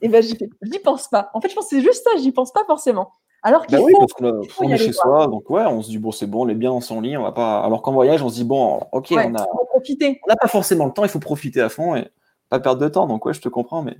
[0.00, 1.30] et eh ben, j'y pense pas.
[1.34, 3.12] En fait, je pense que c'est juste ça, j'y pense pas forcément.
[3.46, 6.26] Alors qu'il oui, parce qu'on est chez soi, donc ouais, on se dit bon c'est
[6.26, 7.60] bon, on est bien dans son lit, on va pas.
[7.60, 10.18] Alors qu'en voyage, on se dit bon, ok, on a, profiter.
[10.24, 12.08] On n'a pas forcément le temps, il faut profiter à fond et
[12.48, 13.06] pas perdre de temps.
[13.06, 13.98] Donc ouais, je te comprends, mais.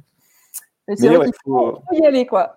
[0.88, 2.57] mais c'est vrai qu'il faut, y aller quoi.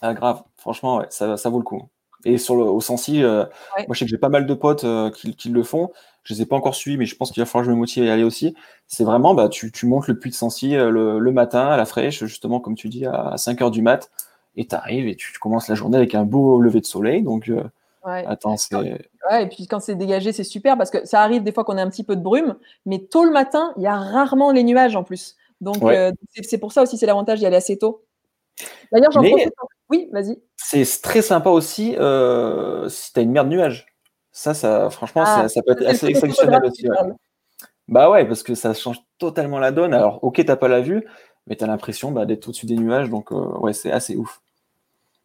[0.00, 1.82] Ah grave, franchement, ouais, ça, ça vaut le coup.
[2.24, 3.44] Et sur le, au Sensi, euh,
[3.76, 5.92] moi je sais que j'ai pas mal de potes euh, qui, qui, le font.
[6.24, 7.78] Je les ai pas encore suivis, mais je pense qu'il va falloir que je me
[7.78, 8.54] motive à y aller aussi.
[8.86, 11.76] C'est vraiment, bah, tu, tu montes le puits de Sensi euh, le, le, matin à
[11.76, 14.10] la fraîche, justement, comme tu dis, à 5 heures du mat
[14.56, 17.22] et tu arrives et tu, commences la journée avec un beau lever de soleil.
[17.22, 17.62] Donc, euh,
[18.04, 18.74] attends, c'est.
[18.76, 21.76] Ouais, et puis quand c'est dégagé, c'est super parce que ça arrive des fois qu'on
[21.76, 24.64] a un petit peu de brume, mais tôt le matin, il y a rarement les
[24.64, 25.36] nuages en plus.
[25.60, 28.04] Donc, euh, c'est pour ça aussi, c'est l'avantage d'y aller assez tôt.
[28.92, 29.52] D'ailleurs, j'en profite.
[29.88, 30.40] Oui, vas-y.
[30.56, 33.86] C'est très sympa aussi euh, si tu as une mer de nuages.
[34.32, 36.86] Ça, ça franchement, ah, ça, peut être assez exceptionnel aussi.
[37.88, 39.94] Bah ouais, parce que ça change totalement la donne.
[39.94, 41.06] Alors, ok, t'as pas la vue,
[41.46, 43.08] mais tu as l'impression bah, d'être au-dessus des nuages.
[43.08, 44.40] Donc, ouais, c'est assez ouf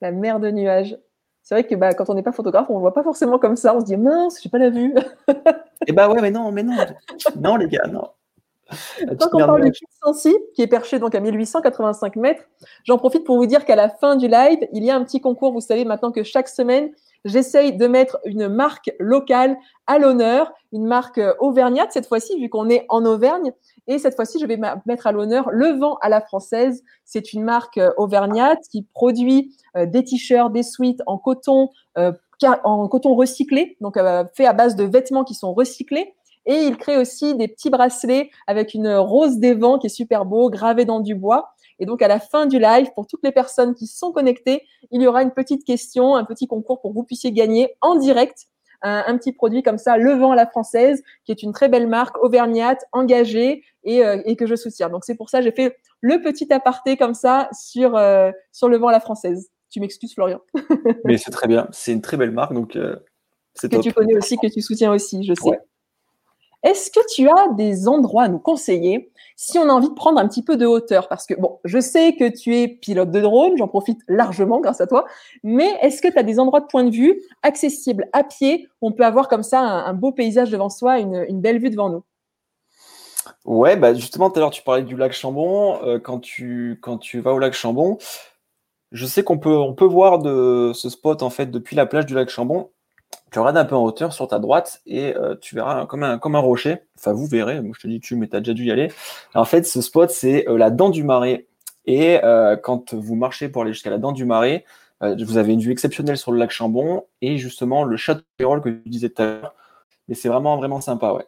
[0.02, 0.98] la mer de nuages.
[1.44, 3.56] C'est vrai que bah, quand on n'est pas photographe, on ne voit pas forcément comme
[3.56, 3.76] ça.
[3.76, 4.94] On se dit mince, j'ai pas la vue.
[5.88, 6.76] Eh bah ouais, mais non, mais non,
[7.38, 8.08] non les gars, non.
[9.18, 12.44] Tant qu'on parle du Sancy, qui est perché donc à 1885 mètres,
[12.84, 15.20] j'en profite pour vous dire qu'à la fin du live, il y a un petit
[15.20, 15.52] concours.
[15.52, 16.92] Vous savez maintenant que chaque semaine,
[17.26, 19.58] j'essaye de mettre une marque locale
[19.88, 23.52] à l'honneur, une marque auvergnate cette fois-ci, vu qu'on est en Auvergne.
[23.88, 26.84] Et cette fois-ci, je vais mettre à l'honneur Le Vent à la française.
[27.06, 32.12] C'est une marque euh, auvergnate qui produit euh, des t-shirts, des suites en coton, euh,
[32.64, 34.00] en coton recyclé, donc
[34.34, 36.16] fait à base de vêtements qui sont recyclés.
[36.48, 40.26] Et il crée aussi des petits bracelets avec une rose des vents qui est super
[40.26, 41.52] beau, gravé dans du bois.
[41.82, 45.02] Et donc, à la fin du live, pour toutes les personnes qui sont connectées, il
[45.02, 48.48] y aura une petite question, un petit concours pour que vous puissiez gagner en direct
[48.84, 51.88] un, petit produit comme ça, Le Vent à la française, qui est une très belle
[51.88, 54.90] marque auvergnate, engagée et, euh, et que je soutiens.
[54.90, 58.70] Donc c'est pour ça que j'ai fait le petit aparté comme ça sur, euh, sur
[58.70, 59.50] Le Vent à la française.
[59.70, 60.42] Tu m'excuses, Florian.
[61.06, 61.68] Mais c'est très bien.
[61.72, 62.96] C'est une très belle marque, donc euh,
[63.54, 65.60] c'est Que tu connais aussi, que tu soutiens aussi, je sais.
[66.64, 70.20] Est-ce que tu as des endroits à nous conseiller si on a envie de prendre
[70.20, 71.08] un petit peu de hauteur?
[71.08, 74.80] Parce que, bon, je sais que tu es pilote de drone, j'en profite largement grâce
[74.80, 75.06] à toi,
[75.44, 78.90] mais est-ce que tu as des endroits de point de vue accessibles à pied où
[78.90, 82.04] on peut avoir comme ça un, beau paysage devant soi, une, belle vue devant nous?
[83.46, 85.82] Ouais, bah justement, tout à l'heure, tu parlais du lac Chambon.
[85.84, 86.80] Euh, quand, tu,
[87.16, 87.98] vas au lac Chambon,
[88.92, 92.14] je sais qu'on peut, peut voir de ce spot, en fait, depuis la plage du
[92.14, 92.70] lac Chambon.
[93.32, 96.18] Tu regardes un peu en hauteur sur ta droite et euh, tu verras comme un,
[96.18, 96.80] comme un rocher.
[96.98, 98.92] Enfin, vous verrez, moi je te dis tu, mais tu as déjà dû y aller.
[99.34, 101.48] En fait, ce spot, c'est euh, la dent du marais.
[101.86, 102.20] Et
[102.64, 104.66] quand vous marchez pour aller jusqu'à la dent du marais,
[105.02, 108.70] vous avez une vue exceptionnelle sur le lac Chambon et justement le château de que
[108.70, 109.56] tu disais tout à l'heure.
[110.08, 111.26] Mais c'est vraiment, vraiment sympa, ouais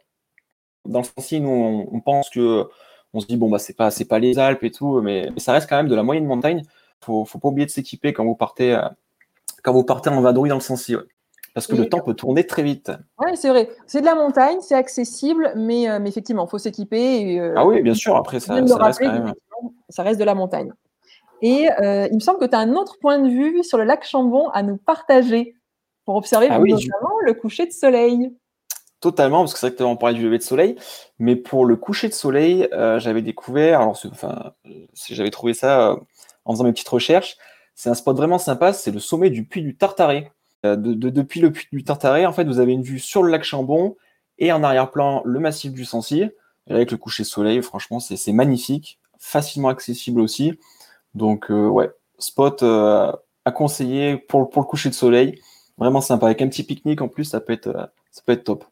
[0.85, 2.67] dans le sens nous, on, pense que
[3.13, 5.69] on se dit bon bah c'est pas pas les Alpes et tout, mais, ça reste
[5.69, 6.63] quand même de la moyenne montagne.
[7.01, 8.87] Faut faut pas oublier de s'équiper quand vous partez euh,
[9.63, 10.91] quand vous partez en vadrouille dans le sens
[11.53, 12.91] Parce que le temps peut tourner très vite.
[13.19, 13.69] Oui, c'est vrai.
[13.85, 17.39] C'est de la montagne, c'est accessible, mais, euh, mais effectivement, il faut s'équiper.
[17.39, 18.15] Euh, ah oui, bien sûr.
[18.15, 19.33] Après, ça, reste quand même...
[19.89, 20.71] ça reste de la montagne.
[21.41, 24.05] Et il me semble que tu as un autre point de vue sur le lac
[24.05, 25.55] Chambon à nous partager
[26.05, 28.31] pour observer ah notamment le coucher de soleil
[29.03, 30.77] totalement, parce que c'est vrai que on parlait du lever de soleil,
[31.19, 34.53] mais pour le coucher de soleil, euh, j'avais découvert, alors enfin,
[35.09, 35.95] j'avais trouvé ça euh,
[36.45, 37.35] en faisant mes petites recherches,
[37.75, 40.31] c'est un spot vraiment sympa, c'est le sommet du puits du Tartaret.
[40.65, 43.31] Euh, de, depuis le puits du Tartaret, en fait, vous avez une vue sur le
[43.31, 43.95] lac Chambon
[44.37, 46.29] et en arrière-plan le massif du Sancy,
[46.69, 50.57] avec le coucher de soleil, franchement, c'est magnifique, facilement accessible aussi.
[51.15, 55.41] Donc, ouais, spot à conseiller pour, pour le coucher de soleil,
[55.77, 58.63] vraiment sympa, avec un petit pique-nique en plus, ça peut être, ça peut être top.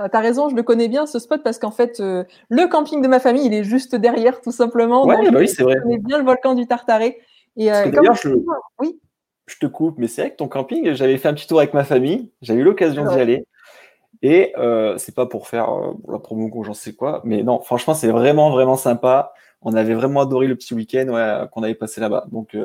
[0.00, 3.02] Euh, t'as raison, je le connais bien ce spot parce qu'en fait, euh, le camping
[3.02, 5.04] de ma famille, il est juste derrière, tout simplement.
[5.04, 5.74] Ouais, bah oui, c'est vrai.
[5.76, 7.18] Je connais bien le volcan du Tartaret.
[7.56, 7.90] Et euh,
[8.22, 8.30] je...
[8.78, 9.00] Oui.
[9.52, 11.74] Je te coupe, mais c'est vrai que ton camping, j'avais fait un petit tour avec
[11.74, 13.46] ma famille, j'avais eu l'occasion d'y aller.
[14.22, 14.52] Et
[14.96, 15.70] c'est pas pour faire
[16.08, 19.32] la promo j'en sais quoi, mais non, franchement, c'est vraiment, vraiment sympa.
[19.62, 22.26] On avait vraiment adoré le petit week-end qu'on avait passé là-bas.
[22.30, 22.56] Donc,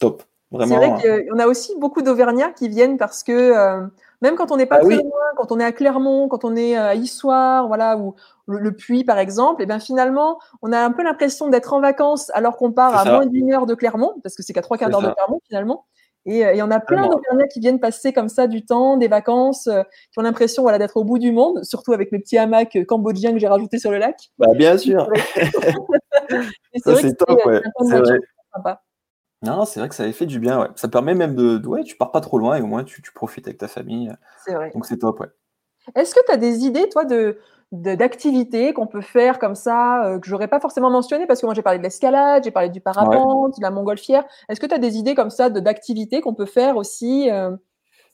[0.00, 0.22] top.
[0.58, 0.92] C'est vrai
[1.28, 3.88] qu'on a aussi beaucoup d'Auvergnats qui viennent parce que
[4.22, 6.56] même quand on n'est pas ah très loin, quand on est à Clermont, quand on
[6.56, 8.14] est à Issoire, voilà, ou
[8.46, 12.30] le, Puy par exemple, et bien finalement, on a un peu l'impression d'être en vacances
[12.34, 14.90] alors qu'on part à moins d'une heure de Clermont, parce que c'est qu'à trois quarts
[14.90, 15.86] d'heure de Clermont finalement.
[16.26, 19.08] Et, il y en a plein d'Auvergnats qui viennent passer comme ça du temps, des
[19.08, 19.82] vacances, euh,
[20.12, 23.32] qui ont l'impression voilà, d'être au bout du monde, surtout avec mes petits hamacs cambodgiens
[23.32, 24.30] que j'ai rajoutés sur le lac.
[24.38, 25.08] Bah, bien sûr.
[26.74, 27.62] c'est top, ouais.
[27.88, 28.18] C'est vrai.
[28.54, 28.82] Sympa.
[29.42, 30.68] Non, c'est vrai que ça avait fait du bien, ouais.
[30.74, 33.46] Ça permet même de, ouais, tu pars pas trop loin et au moins tu, profites
[33.46, 34.12] avec ta famille.
[34.44, 34.70] C'est vrai.
[34.74, 35.28] Donc c'est top, ouais.
[35.94, 37.38] Est-ce que tu as des idées, toi, de,
[37.72, 41.54] d'activités qu'on peut faire comme ça, euh, que j'aurais pas forcément mentionné parce que moi
[41.54, 44.24] j'ai parlé de l'escalade, j'ai parlé du parapente, de la montgolfière.
[44.48, 47.56] Est-ce que tu as des idées comme ça de, d'activités qu'on peut faire aussi euh?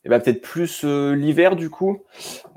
[0.04, 1.98] Eh ben, peut-être plus euh, l'hiver du coup.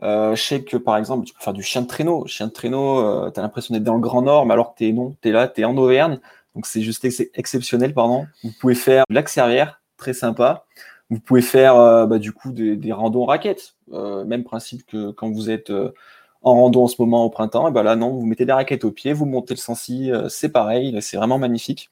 [0.03, 2.27] je sais que par exemple, tu peux faire du chien de traîneau.
[2.27, 4.89] Chien de traîneau, tu as l'impression d'être dans le Grand Nord, mais alors que tu
[4.89, 6.19] es non, tu es là, tu es en Auvergne.
[6.55, 8.27] Donc c'est juste exceptionnel, pardon.
[8.43, 10.65] Vous pouvez faire lac Servière, très sympa.
[11.09, 13.75] Vous pouvez faire euh, bah, du coup des, des raquettes.
[13.93, 15.93] Euh, même principe que quand vous êtes euh,
[16.41, 18.85] en rando en ce moment au printemps, et bah là non, vous mettez des raquettes
[18.85, 21.89] au pied, vous montez le sensi, c'est pareil, c'est vraiment magnifique.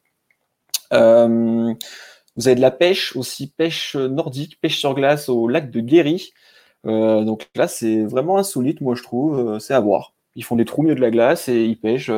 [0.91, 0.97] vous
[2.47, 6.31] avez de la pêche aussi, pêche nordique, pêche sur glace au lac de Guéry.
[6.85, 10.13] donc là, c'est vraiment insolite, moi je trouve, c'est à voir.
[10.35, 12.11] Ils font des trous milieu de la glace et ils pêchent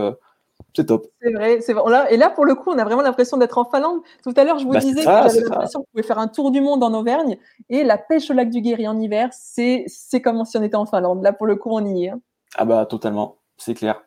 [0.76, 1.08] c'est top.
[1.22, 2.14] C'est vrai, c'est vrai.
[2.14, 4.02] Et là, pour le coup, on a vraiment l'impression d'être en Finlande.
[4.24, 6.52] Tout à l'heure, je vous bah, disais que j'avais l'impression qu'on pouvait faire un tour
[6.52, 7.38] du monde en Auvergne.
[7.70, 9.86] Et la pêche au lac du Guéry en hiver, c'est
[10.24, 11.24] comme si on était en Finlande.
[11.24, 12.10] Là, pour le coup, on y est.
[12.10, 12.22] Hein.
[12.56, 14.02] Ah bah totalement, c'est clair.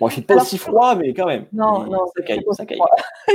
[0.00, 1.46] Bon, il fait pas aussi froid, mais quand même.
[1.52, 2.80] Non, non, ça caille, ça caille.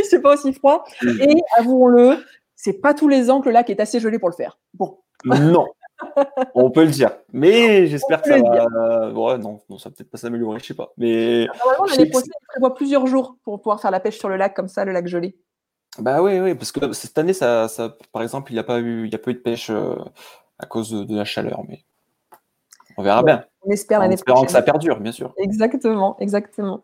[0.09, 0.83] c'est pas aussi froid.
[1.03, 2.17] Et avouons-le,
[2.55, 4.59] c'est pas tous les ans que le lac est assez gelé pour le faire.
[4.73, 4.99] Bon.
[5.23, 5.67] Non,
[6.55, 7.11] on peut le dire.
[7.33, 9.09] Mais j'espère que ça va.
[9.11, 10.91] Ouais, non, non, ça va peut-être pas s'améliorer, je sais pas.
[10.97, 11.45] Mais.
[11.45, 14.55] Normalement, l'année prochaine, on prévoit plusieurs jours pour pouvoir faire la pêche sur le lac,
[14.55, 15.37] comme ça, le lac gelé.
[15.97, 18.79] Bah oui, oui, parce que cette année, ça, ça par exemple, il n'y a, pas
[18.79, 19.95] eu, il y a pas eu de pêche euh,
[20.59, 21.83] à cause de, la chaleur, mais
[22.97, 23.43] on verra bien.
[23.63, 24.45] On espère l'année prochaine.
[24.45, 25.33] que ça perdure, bien sûr.
[25.37, 26.83] Exactement, exactement.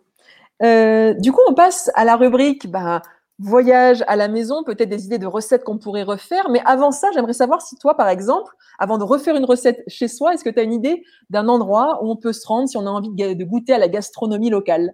[0.63, 3.01] Euh, du coup, on passe à la rubrique bah,
[3.39, 6.49] voyage à la maison, peut-être des idées de recettes qu'on pourrait refaire.
[6.49, 10.07] Mais avant ça, j'aimerais savoir si toi, par exemple, avant de refaire une recette chez
[10.07, 12.77] soi, est-ce que tu as une idée d'un endroit où on peut se rendre si
[12.77, 14.93] on a envie de goûter à la gastronomie locale?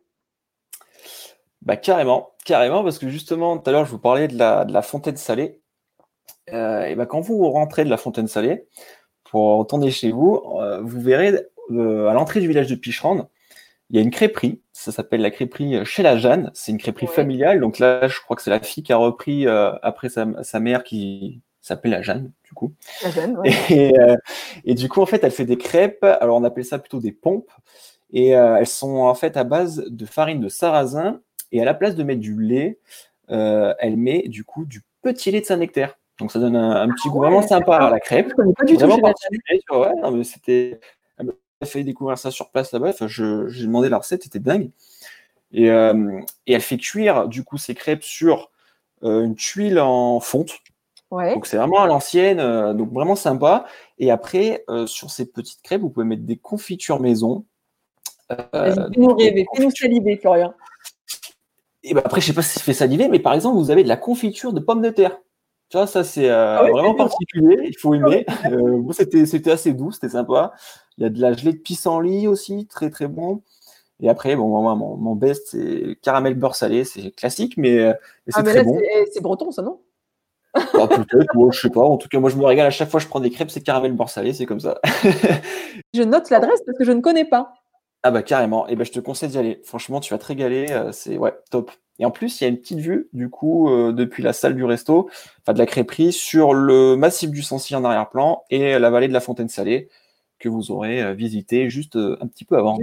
[1.61, 5.17] Bah, Carrément, carrément, parce que justement, tout à l'heure, je vous parlais de la, fontaine
[5.17, 5.61] salée.
[6.51, 8.67] Euh, et bah, quand vous rentrez de la fontaine salée,
[9.25, 11.33] pour retourner chez vous, euh, vous verrez
[11.71, 13.27] euh, à l'entrée du village de Picherande,
[13.91, 17.07] il y a une crêperie, ça s'appelle la crêperie chez la Jeanne, c'est une crêperie
[17.07, 20.59] familiale, donc là je crois que c'est la fille qui a repris euh, après sa,
[20.61, 22.73] mère qui s'appelle la Jeanne, du coup.
[23.03, 23.37] La Jeanne,
[23.69, 24.15] et, euh,
[24.63, 27.11] et, du coup en fait elle fait des crêpes, alors on appelle ça plutôt des
[27.11, 27.51] pompes,
[28.13, 31.19] et euh, elles sont en fait à base de farine de sarrasin,
[31.51, 32.79] et à la place de mettre du lait,
[33.27, 35.97] elle met du coup du petit lait de Saint-Nectaire.
[36.17, 38.31] Donc ça donne un, petit goût vraiment sympa à la crêpe.
[38.37, 38.79] Je pas du tout.
[38.79, 40.79] Vraiment particulier, ouais, c'était
[41.65, 42.89] fait découvrir ça sur place là-bas.
[42.89, 44.71] Enfin, j'ai demandé la recette, c'était dingue.
[45.51, 48.51] Et, et, elle fait cuire du coup ses crêpes sur
[49.01, 50.59] une tuile en fonte.
[51.11, 52.37] Donc c'est vraiment à l'ancienne,
[52.73, 53.65] donc vraiment sympa.
[53.99, 57.45] Et après, sur ces petites crêpes, vous pouvez mettre des confitures maison.
[58.29, 60.53] Fais-nous rêver, fais-nous saliver, Florian.
[61.83, 63.83] Et ben après, je sais pas si ça fait saliver, mais par exemple, vous avez
[63.83, 65.17] de la confiture de pommes de terre.
[65.71, 68.25] Tu vois, ça c'est euh, ah vraiment particulier, il faut aimer.
[68.51, 70.51] Euh, c'était assez doux, c'était sympa.
[70.97, 73.41] Il y a de la gelée de pissenlit aussi, très très bon.
[74.01, 77.93] Et après, bon, moi, mon, mon best, c'est caramel beurre salé, c'est classique, mais, euh,
[78.25, 78.77] mais c'est ah, très bon.
[79.13, 79.79] C'est breton, ça, non?
[80.53, 81.83] Ah, Peut-être, moi, je sais pas.
[81.83, 83.51] En tout cas, moi, je me régale à chaque fois que je prends des crêpes,
[83.51, 84.81] c'est caramel beurre salé, c'est comme ça.
[85.93, 87.53] je note l'adresse parce que je ne connais pas.
[88.03, 89.61] Ah bah carrément, et ben je te conseille d'y aller.
[89.63, 91.71] Franchement, tu vas te régaler, c'est ouais, top.
[92.01, 94.55] Et en plus, il y a une petite vue, du coup, euh, depuis la salle
[94.55, 95.07] du resto,
[95.41, 99.13] enfin de la crêperie, sur le massif du Sancy en arrière-plan et la vallée de
[99.13, 99.87] la Fontaine Salée,
[100.39, 102.79] que vous aurez euh, visité juste un petit peu avant.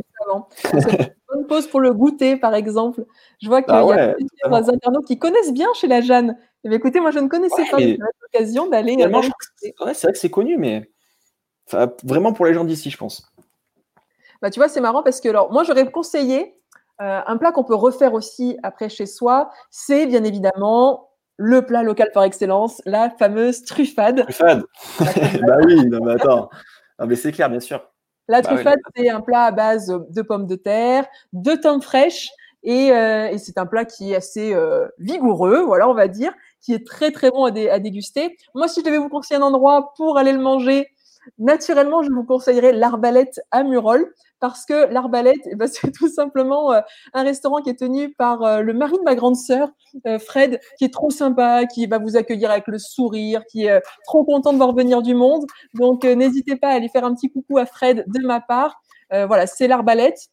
[0.72, 0.81] Une
[1.28, 3.07] bonne pause pour le goûter, par exemple.
[3.42, 6.38] Je vois qu'il y a plusieurs internautes qui connaissent bien chez la Jeanne.
[6.62, 7.78] Eh écoutez, moi, je ne connaissais pas.
[7.78, 8.96] J'ai l'occasion d'aller.
[9.59, 10.88] c'est vrai que c'est connu, mais
[12.04, 13.28] vraiment pour les gens d'ici, je pense.
[14.40, 16.54] Bah, tu vois, c'est marrant parce que alors, moi, j'aurais conseillé
[17.01, 19.51] euh, un plat qu'on peut refaire aussi après chez soi.
[19.71, 24.23] C'est bien évidemment le plat local par excellence, la fameuse truffade.
[24.25, 24.65] Truffade
[25.47, 26.51] Bah oui, non, mais attends.
[27.07, 27.81] mais c'est clair, bien sûr.
[28.27, 32.31] La bah truffade, c'est un plat à base de pommes de terre, de tomes fraîches.
[32.65, 36.33] Et, euh, et c'est un plat qui est assez euh, vigoureux, voilà, on va dire,
[36.61, 38.37] qui est très très bon à, à, déguster.
[38.55, 40.89] Moi, si je devais vous conseiller un endroit pour aller le manger,
[41.39, 46.72] naturellement, je vous conseillerais l'arbalète à Murol parce que l'arbalète, eh ben, c'est tout simplement
[46.72, 46.81] euh,
[47.14, 49.70] un restaurant qui est tenu par euh, le mari de ma grande sœur,
[50.07, 53.83] euh, Fred, qui est trop sympa, qui va vous accueillir avec le sourire, qui est
[54.05, 55.44] trop content de voir venir du monde.
[55.74, 58.81] Donc, n'hésitez pas à aller faire un petit coucou à Fred de ma part.
[59.11, 60.29] voilà, c'est l'arbalète.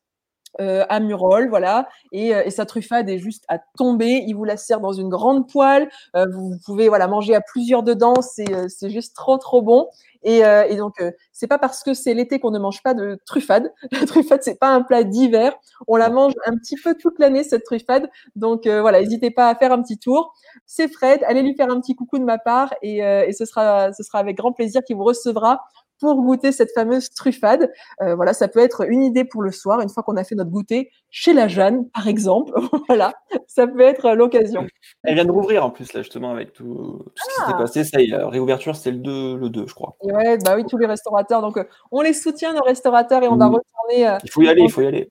[0.60, 4.24] À Murol, voilà, et, et, sa truffade est juste à tomber.
[4.28, 5.90] Il vous la sert dans une grande poêle.
[6.14, 8.16] vous pouvez voilà manger à plusieurs dedans.
[8.22, 9.88] C'est juste trop trop bon.
[10.26, 13.20] Euh, et, donc, euh, c'est pas parce que c'est l'été qu'on ne mange pas de
[13.26, 13.72] truffade.
[13.92, 15.54] La truffade, c'est pas un plat d'hiver.
[15.88, 18.10] On la mange un petit peu toute l'année cette truffade.
[18.36, 20.34] Donc euh, voilà, n'hésitez pas à faire un petit tour.
[20.66, 23.92] C'est Fred, allez lui faire un petit coucou de ma part et, et ce sera
[23.94, 25.62] ce sera avec grand plaisir qu'il vous recevra
[26.00, 27.72] pour goûter cette fameuse truffade.
[28.02, 30.36] Euh, voilà, ça peut être une idée pour le soir, une fois qu'on a fait
[30.36, 32.54] notre goûter chez la Jeanne, par exemple.
[32.88, 33.14] voilà,
[33.48, 34.66] ça peut être l'occasion.
[35.04, 37.58] Elle vient de rouvrir en plus, là, justement, avec tout, ce qui s'était ah.
[37.58, 37.84] passé.
[37.84, 39.96] Ça y est, réouverture, c'est le 2, le 2, je crois.
[40.04, 41.42] ouais, bah oui, tous les restaurateurs.
[41.42, 44.08] Donc, euh, on les soutient, nos restaurateurs, et on va retourner.
[44.08, 45.10] Euh, il faut y aller, il faut y aller.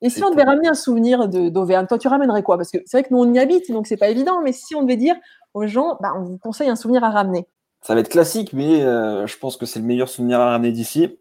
[0.00, 2.56] Et si on devait ramener un souvenir d'Auvergne, toi, tu ramènerais quoi?
[2.56, 4.40] Parce que c'est vrai que nous, on y habite, donc c'est pas évident.
[4.42, 5.16] Mais si on devait dire
[5.54, 7.48] aux gens, bah, on vous conseille un souvenir à ramener
[7.82, 10.72] ça va être classique, mais euh, je pense que c'est le meilleur souvenir à ramener
[10.72, 11.18] d'ici.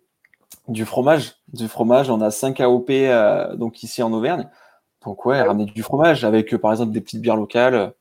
[0.67, 1.35] Du fromage.
[1.47, 4.49] Du fromage, on a 5 AOP euh, donc ici en Auvergne.
[5.05, 7.93] Donc ouais, ramener du fromage avec euh, par exemple des petites bières locales,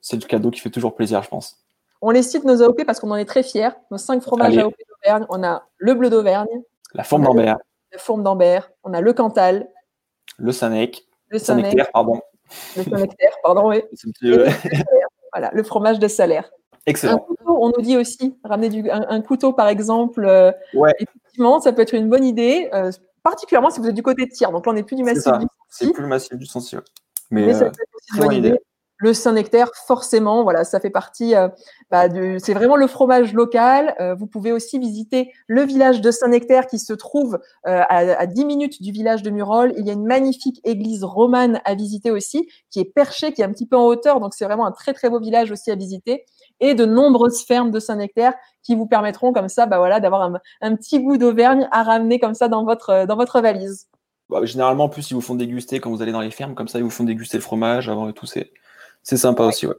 [0.00, 1.56] c'est le cadeau qui fait toujours plaisir, je pense.
[2.00, 3.70] On les cite nos AOP parce qu'on en est très fiers.
[3.90, 6.62] Nos 5 fromages AOP d'Auvergne, on a le bleu d'Auvergne,
[6.94, 7.58] la forme d'Ambert,
[7.90, 9.68] la forme d'Ambert, on a le Cantal,
[10.38, 12.20] le Sanec, le Sanec, pardon.
[12.76, 12.84] Le
[13.42, 13.82] pardon, oui.
[15.32, 16.50] voilà, le fromage de Salaire.
[16.86, 17.26] Excellent.
[17.46, 20.92] on nous dit aussi, ramener du, un, couteau par exemple, euh, ouais.
[20.98, 22.90] effectivement, ça peut être une bonne idée, euh,
[23.22, 24.50] particulièrement si vous êtes du côté de tir.
[24.50, 26.46] Donc là, on n'est plus du massif du C'est plus le massif du.
[27.30, 28.58] Mais, ça euh, peut être aussi une bonne idée.
[28.98, 31.34] Le Saint-Nectaire, forcément, voilà, ça fait partie.
[31.90, 32.04] Bah,
[32.38, 33.96] c'est vraiment le fromage local.
[34.16, 38.80] vous pouvez aussi visiter le village de Saint-Nectaire qui se trouve à, à, 10 minutes
[38.80, 39.72] du village de Murol.
[39.76, 43.44] Il y a une magnifique église romane à visiter aussi, qui est perchée, qui est
[43.44, 44.20] un petit peu en hauteur.
[44.20, 46.24] Donc c'est vraiment un très très beau village aussi à visiter
[46.60, 50.76] et de nombreuses fermes de Saint-Nectaire qui vous permettront comme ça bah voilà, d'avoir un,
[50.76, 53.88] petit goût d'Auvergne à ramener comme ça dans votre, dans votre valise.
[54.28, 56.68] Bah, généralement, en plus, ils vous font déguster quand vous allez dans les fermes, comme
[56.68, 58.26] ça, ils vous font déguster le fromage avant et tout.
[58.26, 58.52] C'est,
[59.02, 59.66] c'est sympa aussi.
[59.66, 59.74] Ouais.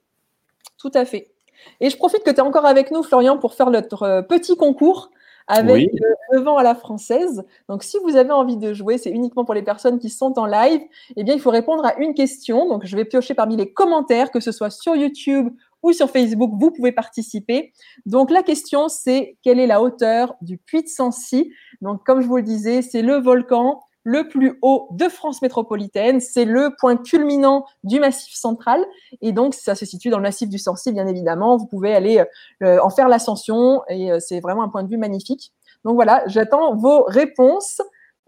[0.77, 1.31] Tout à fait.
[1.79, 4.55] Et je profite que tu es encore avec nous, Florian, pour faire notre euh, petit
[4.57, 5.09] concours
[5.47, 5.89] avec
[6.31, 7.43] le vent à la française.
[7.67, 10.45] Donc, si vous avez envie de jouer, c'est uniquement pour les personnes qui sont en
[10.45, 10.81] live.
[11.15, 12.67] Eh bien, il faut répondre à une question.
[12.69, 15.49] Donc, je vais piocher parmi les commentaires, que ce soit sur YouTube
[15.83, 17.73] ou sur Facebook, vous pouvez participer.
[18.05, 21.51] Donc la question, c'est quelle est la hauteur du puits de Sancy?
[21.81, 26.19] Donc comme je vous le disais, c'est le volcan le plus haut de France métropolitaine.
[26.19, 28.83] C'est le point culminant du massif central.
[29.21, 31.57] Et donc, ça se situe dans le massif du Sancy, bien évidemment.
[31.57, 32.23] Vous pouvez aller
[32.63, 35.53] euh, en faire l'ascension et euh, c'est vraiment un point de vue magnifique.
[35.86, 37.81] Donc voilà, j'attends vos réponses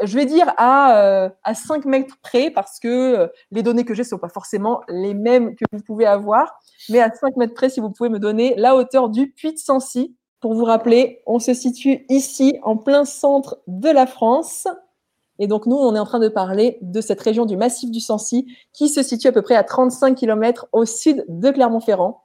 [0.04, 3.93] je vais dire à, euh, à 5 mètres près parce que euh, les données que
[3.93, 6.60] j'ai ne sont pas forcément les mêmes que vous pouvez avoir.
[6.89, 9.58] Mais à 5 mètres près, si vous pouvez me donner la hauteur du puits de
[9.58, 14.68] Sancy pour vous rappeler, on se situe ici en plein centre de la France.
[15.39, 18.00] Et donc, nous, on est en train de parler de cette région du massif du
[18.00, 22.24] Sancy qui se situe à peu près à 35 km au sud de Clermont-Ferrand.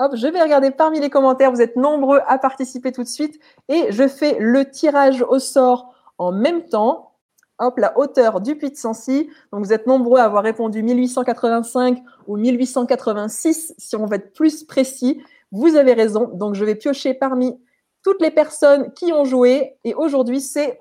[0.00, 1.52] Hop, je vais regarder parmi les commentaires.
[1.52, 3.38] Vous êtes nombreux à participer tout de suite.
[3.68, 7.10] Et je fais le tirage au sort en même temps.
[7.60, 9.30] Hop, la hauteur du puits de Sancy.
[9.52, 14.64] Donc, vous êtes nombreux à avoir répondu 1885 ou 1886, si on veut être plus
[14.64, 15.22] précis.
[15.52, 16.28] Vous avez raison.
[16.34, 17.56] Donc, je vais piocher parmi
[18.02, 19.76] toutes les personnes qui ont joué.
[19.84, 20.80] Et aujourd'hui, c'est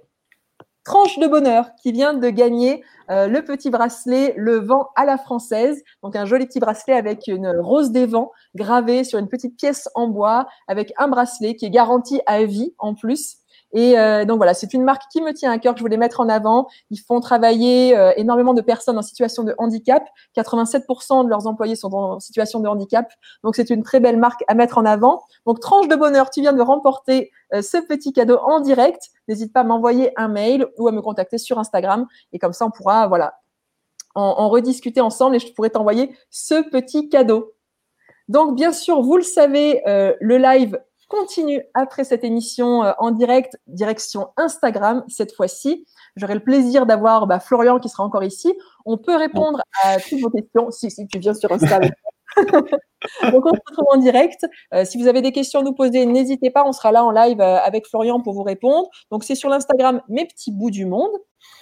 [0.83, 5.17] Tranche de bonheur qui vient de gagner euh, le petit bracelet Le vent à la
[5.17, 5.81] française.
[6.01, 9.87] Donc un joli petit bracelet avec une rose des vents gravée sur une petite pièce
[9.95, 13.37] en bois avec un bracelet qui est garanti à vie en plus.
[13.73, 15.97] Et euh, donc voilà, c'est une marque qui me tient à cœur que je voulais
[15.97, 16.67] mettre en avant.
[16.91, 20.03] Ils font travailler euh, énormément de personnes en situation de handicap.
[20.37, 23.11] 87% de leurs employés sont en situation de handicap.
[23.43, 25.23] Donc c'est une très belle marque à mettre en avant.
[25.47, 29.09] Donc tranche de bonheur, tu viens de remporter euh, ce petit cadeau en direct.
[29.27, 32.05] N'hésite pas à m'envoyer un mail ou à me contacter sur Instagram.
[32.31, 33.39] Et comme ça, on pourra voilà
[34.13, 37.53] en, en rediscuter ensemble et je pourrais t'envoyer ce petit cadeau.
[38.27, 40.79] Donc bien sûr, vous le savez, le live
[41.13, 45.85] continue après cette émission euh, en direct, direction Instagram cette fois-ci.
[46.15, 48.51] J'aurai le plaisir d'avoir bah, Florian qui sera encore ici.
[48.85, 51.91] On peut répondre à toutes vos questions si, si tu viens sur Instagram.
[53.31, 54.45] Donc on se retrouve en direct.
[54.73, 57.11] Euh, si vous avez des questions à nous poser, n'hésitez pas, on sera là en
[57.11, 58.89] live euh, avec Florian pour vous répondre.
[59.11, 61.11] Donc c'est sur l'Instagram Mes petits bouts du monde.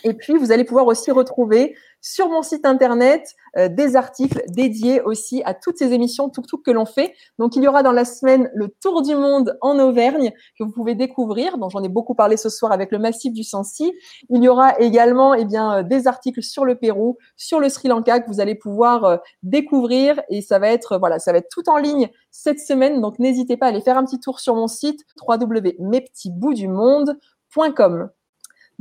[0.03, 5.01] Et puis vous allez pouvoir aussi retrouver sur mon site internet euh, des articles dédiés
[5.01, 7.13] aussi à toutes ces émissions tout tout que l'on fait.
[7.37, 10.71] Donc il y aura dans la semaine le tour du monde en Auvergne que vous
[10.71, 11.57] pouvez découvrir.
[11.57, 13.91] Donc j'en ai beaucoup parlé ce soir avec le massif du Sancy.
[14.29, 17.87] Il y aura également eh bien euh, des articles sur le Pérou, sur le Sri
[17.87, 21.49] Lanka que vous allez pouvoir euh, découvrir et ça va être voilà, ça va être
[21.49, 22.99] tout en ligne cette semaine.
[23.01, 28.09] Donc n'hésitez pas à aller faire un petit tour sur mon site www.mespetitsboutsdumonde.com.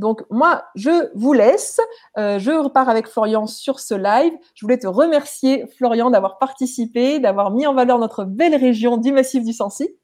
[0.01, 1.79] Donc moi, je vous laisse.
[2.19, 4.33] Euh, je repars avec Florian sur ce live.
[4.55, 9.13] Je voulais te remercier, Florian, d'avoir participé, d'avoir mis en valeur notre belle région du
[9.13, 9.95] Massif du Sancy.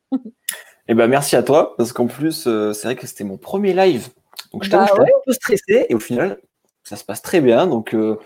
[0.89, 3.73] Eh ben merci à toi, parce qu'en plus, euh, c'est vrai que c'était mon premier
[3.73, 4.09] live.
[4.53, 6.39] Donc je t'avoue, bah un peu stressé, et au final,
[6.85, 7.67] ça se passe très bien.
[7.67, 8.21] Donc euh,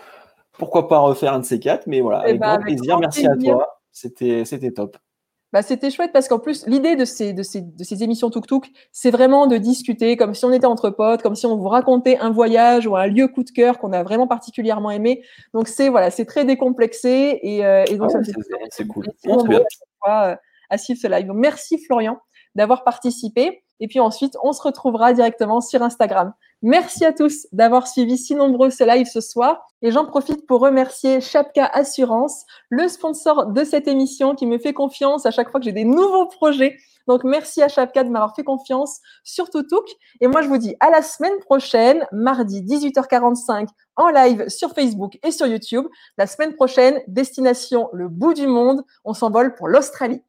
[0.59, 2.99] pourquoi pas refaire un de ces quatre, mais voilà, eh avec, bah, grand plaisir.
[2.99, 3.79] Merci à toi.
[3.91, 4.97] C'était top.
[5.53, 8.71] Bah, c'était chouette parce qu'en plus, l'idée de ces, de, ces, de ces émissions Tuk
[8.91, 12.17] c'est vraiment de discuter comme si on était entre potes, comme si on vous racontait
[12.17, 15.21] un voyage ou un lieu coup de cœur qu'on a vraiment particulièrement aimé.
[15.53, 18.19] Donc, c'est voilà, c'est très décomplexé et, euh, et donc, ah
[18.69, 19.07] c'est cool.
[20.03, 20.37] À,
[20.69, 21.27] à suivre ce live.
[21.27, 22.17] Donc, merci Florian
[22.55, 23.63] d'avoir participé.
[23.81, 26.33] Et puis ensuite, on se retrouvera directement sur Instagram.
[26.61, 29.65] Merci à tous d'avoir suivi si nombreux ce live ce soir.
[29.81, 34.73] Et j'en profite pour remercier Chapka Assurance, le sponsor de cette émission qui me fait
[34.73, 36.77] confiance à chaque fois que j'ai des nouveaux projets.
[37.07, 39.89] Donc, merci à Chapka de m'avoir fait confiance sur Toutouk.
[40.21, 45.17] Et moi, je vous dis à la semaine prochaine, mardi 18h45 en live sur Facebook
[45.23, 45.87] et sur YouTube.
[46.19, 48.83] La semaine prochaine, destination le bout du monde.
[49.03, 50.21] On s'envole pour l'Australie.